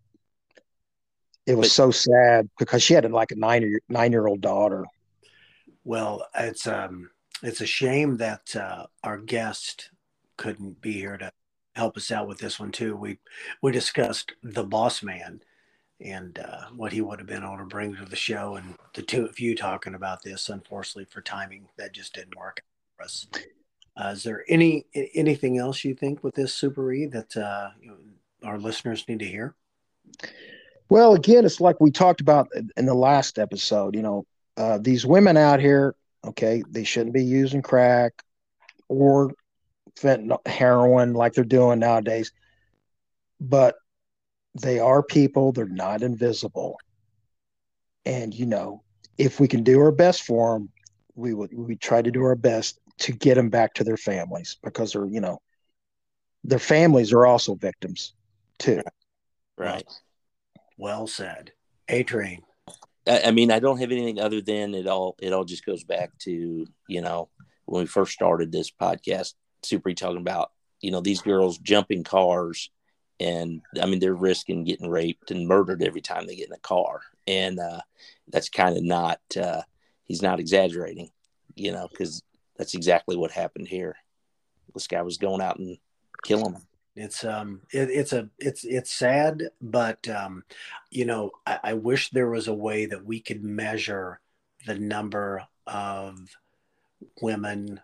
It 1.46 1.56
was 1.56 1.68
but, 1.68 1.72
so 1.72 1.90
sad 1.90 2.48
because 2.58 2.82
she 2.82 2.94
had 2.94 3.10
like 3.10 3.30
a 3.30 3.36
nine 3.36 3.62
year 3.62 3.80
nine 3.88 4.12
year 4.12 4.26
old 4.26 4.40
daughter. 4.40 4.84
Well, 5.84 6.26
it's 6.34 6.66
um 6.66 7.10
it's 7.42 7.60
a 7.60 7.66
shame 7.66 8.16
that 8.16 8.54
uh, 8.56 8.86
our 9.04 9.18
guest 9.18 9.90
couldn't 10.36 10.80
be 10.80 10.92
here 10.92 11.16
to 11.16 11.30
help 11.74 11.96
us 11.96 12.10
out 12.10 12.26
with 12.26 12.38
this 12.38 12.58
one 12.58 12.72
too. 12.72 12.96
We 12.96 13.18
we 13.62 13.72
discussed 13.72 14.32
the 14.42 14.64
boss 14.64 15.02
man 15.02 15.40
and 16.00 16.38
uh, 16.38 16.66
what 16.74 16.92
he 16.92 17.00
would 17.00 17.18
have 17.18 17.28
been 17.28 17.42
able 17.42 17.58
to 17.58 17.64
bring 17.64 17.94
to 17.96 18.04
the 18.04 18.16
show, 18.16 18.56
and 18.56 18.74
the 18.94 19.02
two 19.02 19.24
of 19.24 19.40
you 19.40 19.54
talking 19.54 19.94
about 19.94 20.22
this. 20.22 20.48
Unfortunately, 20.48 21.06
for 21.10 21.22
timing, 21.22 21.68
that 21.78 21.94
just 21.94 22.14
didn't 22.14 22.36
work 22.36 22.62
for 22.96 23.04
us. 23.04 23.26
Uh, 23.96 24.08
is 24.08 24.22
there 24.22 24.44
any 24.48 24.86
anything 25.14 25.58
else 25.58 25.84
you 25.84 25.94
think 25.94 26.22
with 26.22 26.34
this 26.34 26.52
Super 26.52 26.92
E 26.92 27.06
that 27.06 27.36
uh, 27.36 27.70
you 27.80 27.88
know, 27.88 27.96
our 28.42 28.58
listeners 28.58 29.04
need 29.08 29.20
to 29.20 29.24
hear? 29.24 29.54
Well, 30.88 31.14
again, 31.14 31.44
it's 31.44 31.60
like 31.60 31.80
we 31.80 31.90
talked 31.90 32.20
about 32.20 32.48
in 32.76 32.86
the 32.86 32.94
last 32.94 33.38
episode. 33.38 33.94
You 33.94 34.02
know, 34.02 34.26
uh, 34.56 34.78
these 34.80 35.04
women 35.06 35.36
out 35.36 35.60
here 35.60 35.94
Okay, 36.26 36.62
they 36.68 36.82
shouldn't 36.82 37.14
be 37.14 37.24
using 37.24 37.62
crack 37.62 38.22
or 38.88 39.32
fentanyl, 39.96 40.46
heroin 40.46 41.14
like 41.14 41.34
they're 41.34 41.44
doing 41.44 41.78
nowadays. 41.78 42.32
But 43.40 43.76
they 44.60 44.78
are 44.78 45.02
people, 45.02 45.52
they're 45.52 45.66
not 45.66 46.02
invisible. 46.02 46.78
And 48.04 48.34
you 48.34 48.46
know, 48.46 48.82
if 49.18 49.40
we 49.40 49.48
can 49.48 49.62
do 49.62 49.80
our 49.80 49.92
best 49.92 50.22
for 50.22 50.54
them, 50.54 50.70
we 51.14 51.34
would 51.34 51.52
we 51.56 51.76
try 51.76 52.02
to 52.02 52.10
do 52.10 52.22
our 52.24 52.36
best 52.36 52.80
to 52.98 53.12
get 53.12 53.34
them 53.36 53.50
back 53.50 53.74
to 53.74 53.84
their 53.84 53.96
families 53.96 54.56
because 54.62 54.92
they're, 54.92 55.06
you 55.06 55.20
know, 55.20 55.40
their 56.44 56.58
families 56.58 57.12
are 57.12 57.26
also 57.26 57.54
victims 57.54 58.14
too. 58.58 58.82
Right. 59.56 59.84
Well 60.76 61.06
said. 61.06 61.52
A 61.88 62.02
train. 62.02 62.42
I 63.08 63.30
mean, 63.30 63.52
I 63.52 63.60
don't 63.60 63.78
have 63.78 63.92
anything 63.92 64.18
other 64.18 64.40
than 64.40 64.74
it 64.74 64.88
all. 64.88 65.14
It 65.20 65.32
all 65.32 65.44
just 65.44 65.64
goes 65.64 65.84
back 65.84 66.10
to 66.20 66.66
you 66.88 67.00
know 67.00 67.28
when 67.66 67.82
we 67.82 67.86
first 67.86 68.12
started 68.12 68.50
this 68.50 68.70
podcast, 68.70 69.34
Super 69.62 69.92
talking 69.92 70.20
about 70.20 70.50
you 70.80 70.90
know 70.90 71.00
these 71.00 71.22
girls 71.22 71.58
jumping 71.58 72.02
cars, 72.02 72.70
and 73.20 73.62
I 73.80 73.86
mean 73.86 74.00
they're 74.00 74.14
risking 74.14 74.64
getting 74.64 74.90
raped 74.90 75.30
and 75.30 75.46
murdered 75.46 75.82
every 75.82 76.00
time 76.00 76.26
they 76.26 76.34
get 76.34 76.48
in 76.48 76.54
a 76.54 76.58
car, 76.58 77.00
and 77.26 77.60
uh, 77.60 77.80
that's 78.28 78.48
kind 78.48 78.76
of 78.76 78.82
not. 78.82 79.20
Uh, 79.40 79.62
he's 80.04 80.22
not 80.22 80.40
exaggerating, 80.40 81.10
you 81.54 81.70
know, 81.70 81.88
because 81.88 82.22
that's 82.56 82.74
exactly 82.74 83.16
what 83.16 83.30
happened 83.30 83.68
here. 83.68 83.96
This 84.74 84.88
guy 84.88 85.02
was 85.02 85.18
going 85.18 85.40
out 85.40 85.58
and 85.58 85.78
killing 86.24 86.52
them. 86.52 86.66
It's 86.96 87.24
um, 87.24 87.60
it, 87.70 87.90
it's 87.90 88.14
a 88.14 88.30
it's 88.38 88.64
it's 88.64 88.90
sad, 88.90 89.50
but 89.60 90.08
um, 90.08 90.44
you 90.90 91.04
know, 91.04 91.30
I, 91.46 91.58
I 91.62 91.72
wish 91.74 92.08
there 92.10 92.30
was 92.30 92.48
a 92.48 92.54
way 92.54 92.86
that 92.86 93.04
we 93.04 93.20
could 93.20 93.44
measure 93.44 94.20
the 94.66 94.78
number 94.78 95.44
of 95.66 96.18
women 97.20 97.80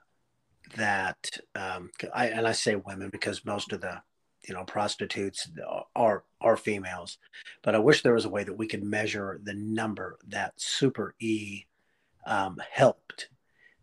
that 0.77 1.39
um, 1.55 1.91
I 2.15 2.29
and 2.29 2.49
I 2.49 2.53
say 2.53 2.75
women 2.75 3.11
because 3.11 3.45
most 3.45 3.73
of 3.75 3.83
the 3.83 4.01
you 4.49 4.55
know 4.55 4.65
prostitutes 4.65 5.47
are 5.95 6.25
are 6.41 6.57
females, 6.57 7.19
but 7.63 7.75
I 7.75 7.79
wish 7.79 8.03
there 8.03 8.15
was 8.15 8.25
a 8.25 8.31
way 8.31 8.45
that 8.45 8.57
we 8.57 8.67
could 8.67 8.83
measure 8.83 9.39
the 9.43 9.55
number 9.55 10.19
that 10.29 10.55
Super 10.57 11.15
E 11.21 11.67
um, 12.25 12.63
helped 12.71 13.29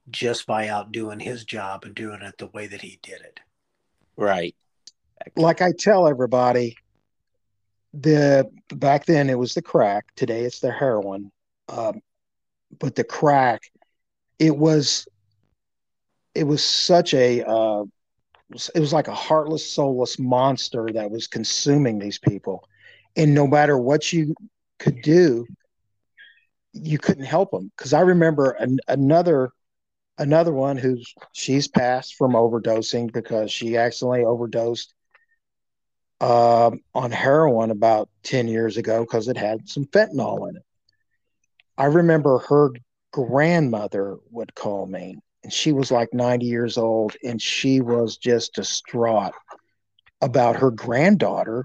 just 0.10 0.48
by 0.48 0.68
out 0.70 0.92
doing 0.92 1.20
his 1.20 1.46
job 1.46 1.84
and 1.84 1.94
doing 1.94 2.24
it 2.24 2.40
the 2.40 2.48
way 2.48 2.66
that 2.66 2.82
he 2.82 2.98
did 3.04 3.22
it. 3.22 3.42
Right 4.18 4.56
like 5.36 5.62
I 5.62 5.72
tell 5.78 6.08
everybody, 6.08 6.76
the 7.94 8.50
back 8.74 9.06
then 9.06 9.30
it 9.30 9.38
was 9.38 9.54
the 9.54 9.62
crack. 9.62 10.06
Today 10.16 10.42
it's 10.42 10.60
the 10.60 10.72
heroin. 10.72 11.32
Um, 11.68 12.02
but 12.78 12.96
the 12.96 13.04
crack, 13.04 13.62
it 14.38 14.56
was, 14.56 15.08
it 16.36 16.44
was 16.44 16.64
such 16.64 17.14
a, 17.14 17.44
uh, 17.44 17.84
it 18.74 18.80
was 18.80 18.94
like 18.94 19.08
a 19.08 19.14
heartless, 19.14 19.70
soulless 19.70 20.18
monster 20.18 20.90
that 20.94 21.12
was 21.12 21.28
consuming 21.28 22.00
these 22.00 22.18
people, 22.18 22.68
and 23.16 23.34
no 23.36 23.46
matter 23.46 23.78
what 23.78 24.12
you 24.12 24.34
could 24.80 25.02
do, 25.02 25.46
you 26.74 26.98
couldn't 26.98 27.26
help 27.26 27.52
them. 27.52 27.72
Because 27.78 27.94
I 27.94 28.02
remember 28.02 28.52
an, 28.52 28.80
another 28.88 29.52
another 30.18 30.52
one 30.52 30.78
who's 30.78 31.14
she's 31.34 31.68
passed 31.68 32.16
from 32.16 32.34
overdosing 32.34 33.12
because 33.12 33.52
she 33.52 33.78
accidentally 33.78 34.24
overdosed 34.24 34.94
uh, 36.22 36.72
on 36.94 37.12
heroin 37.12 37.72
about 37.72 38.10
10 38.24 38.48
years 38.48 38.78
ago 38.78 39.02
because 39.02 39.28
it 39.28 39.38
had 39.38 39.68
some 39.68 39.86
fentanyl 39.86 40.50
in 40.50 40.58
it. 40.58 40.64
I 41.78 41.86
remember 41.86 42.40
her 42.40 42.72
grandmother 43.12 44.18
would 44.32 44.54
call 44.54 44.86
me, 44.86 45.18
and 45.44 45.54
she 45.54 45.72
was 45.72 45.92
like 45.92 46.14
90 46.14 46.46
years 46.46 46.78
old, 46.78 47.16
and 47.24 47.42
she 47.42 47.80
was 47.82 48.18
just 48.18 48.56
distraught 48.56 49.34
about 50.22 50.58
her 50.58 50.72
granddaughter 50.72 51.64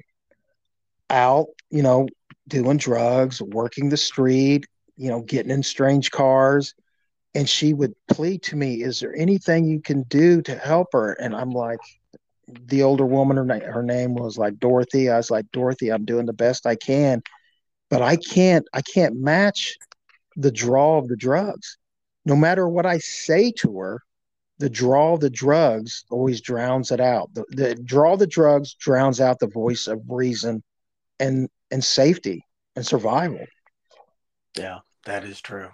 out, 1.11 1.49
you 1.71 1.83
know, 1.83 2.07
doing 2.49 2.77
drugs, 2.77 3.43
working 3.43 3.89
the 3.89 3.97
street, 3.97 4.67
you 4.97 5.11
know, 5.11 5.21
getting 5.21 5.51
in 5.51 5.63
strange 5.63 6.11
cars. 6.11 6.75
And 7.35 7.49
she 7.49 7.75
would 7.75 7.95
plead 8.09 8.43
to 8.45 8.57
me, 8.57 8.83
Is 8.83 9.01
there 9.01 9.15
anything 9.17 9.67
you 9.67 9.81
can 9.81 10.03
do 10.05 10.41
to 10.43 10.57
help 10.57 10.89
her? 10.93 11.13
And 11.15 11.35
I'm 11.35 11.51
like, 11.51 11.81
the 12.49 12.83
older 12.83 13.07
woman, 13.07 13.37
her, 13.37 13.73
her 13.73 13.83
name 13.83 14.15
was 14.15 14.39
like 14.39 14.59
Dorothy. 14.59 15.09
I 15.09 15.17
was 15.17 15.31
like, 15.31 15.51
Dorothy, 15.53 15.91
I'm 15.91 16.05
doing 16.05 16.27
the 16.27 16.33
best 16.33 16.67
I 16.67 16.77
can, 16.77 17.23
but 17.91 18.03
I 18.03 18.17
can't, 18.17 18.67
I 18.73 18.83
can't 18.83 19.17
match 19.17 19.77
the 20.37 20.53
draw 20.53 20.99
of 20.99 21.09
the 21.09 21.17
drugs. 21.17 21.79
No 22.25 22.37
matter 22.37 22.69
what 22.69 22.87
I 22.87 22.99
say 22.99 23.53
to 23.59 23.79
her, 23.79 24.03
the 24.59 24.71
draw 24.71 25.15
of 25.15 25.21
the 25.21 25.31
drugs 25.31 26.05
always 26.11 26.41
drowns 26.41 26.91
it 26.91 27.01
out. 27.01 27.33
The, 27.35 27.45
the 27.51 27.75
draw 27.75 28.15
of 28.15 28.21
the 28.21 28.27
drugs 28.27 28.75
drowns 28.75 29.21
out 29.21 29.39
the 29.39 29.49
voice 29.49 29.87
of 29.87 30.01
reason 30.09 30.63
and 31.19 31.49
and 31.71 31.85
safety 31.85 32.47
and 32.77 32.87
survival. 32.87 33.45
Yeah, 34.57 34.81
that 35.07 35.25
is 35.25 35.41
true. 35.41 35.71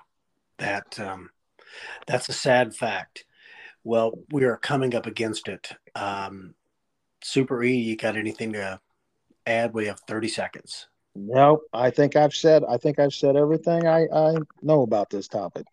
That 0.58 0.98
um, 0.98 1.30
that's 2.06 2.28
a 2.28 2.32
sad 2.34 2.74
fact. 2.74 3.24
Well, 3.84 4.12
we 4.30 4.44
are 4.44 4.56
coming 4.56 4.94
up 4.94 5.06
against 5.06 5.48
it. 5.48 5.70
Um, 5.94 6.54
Super 7.22 7.62
E, 7.62 7.74
you 7.74 7.96
got 7.96 8.16
anything 8.16 8.52
to 8.52 8.80
add? 9.46 9.74
We 9.74 9.86
have 9.86 10.00
30 10.00 10.28
seconds. 10.28 10.86
Nope. 11.14 11.62
I 11.72 11.90
think 11.90 12.16
I've 12.16 12.34
said 12.34 12.62
I 12.68 12.76
think 12.76 12.98
I've 12.98 13.14
said 13.14 13.36
everything 13.36 13.86
I, 13.86 14.06
I 14.14 14.36
know 14.62 14.82
about 14.82 15.10
this 15.10 15.28
topic. 15.28 15.66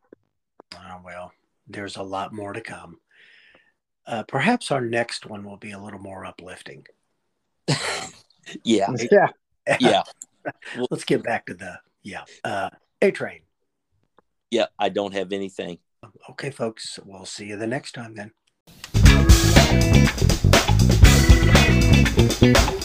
Uh, 0.75 0.97
well, 1.05 1.31
there's 1.67 1.97
a 1.97 2.03
lot 2.03 2.33
more 2.33 2.53
to 2.53 2.61
come. 2.61 2.99
Uh, 4.05 4.23
perhaps 4.23 4.71
our 4.71 4.81
next 4.81 5.25
one 5.25 5.43
will 5.43 5.57
be 5.57 5.71
a 5.71 5.79
little 5.79 5.99
more 5.99 6.25
uplifting. 6.25 6.85
yeah. 8.63 8.87
Yeah. 9.11 9.27
Yeah. 9.81 10.03
Let's 10.89 11.03
get 11.03 11.23
back 11.23 11.45
to 11.47 11.53
the 11.53 11.77
yeah. 12.01 12.23
Uh, 12.41 12.69
A 13.01 13.11
train. 13.11 13.41
Yeah, 14.49 14.67
I 14.79 14.87
don't 14.87 15.13
have 15.13 15.33
anything. 15.33 15.79
Okay, 16.29 16.51
folks. 16.51 16.99
We'll 17.03 17.25
see 17.25 17.47
you 17.47 17.57
the 17.57 17.67
next 17.67 17.91
time 17.91 18.15
then. 18.15 18.31
Thank 22.39 22.71
you. 22.71 22.76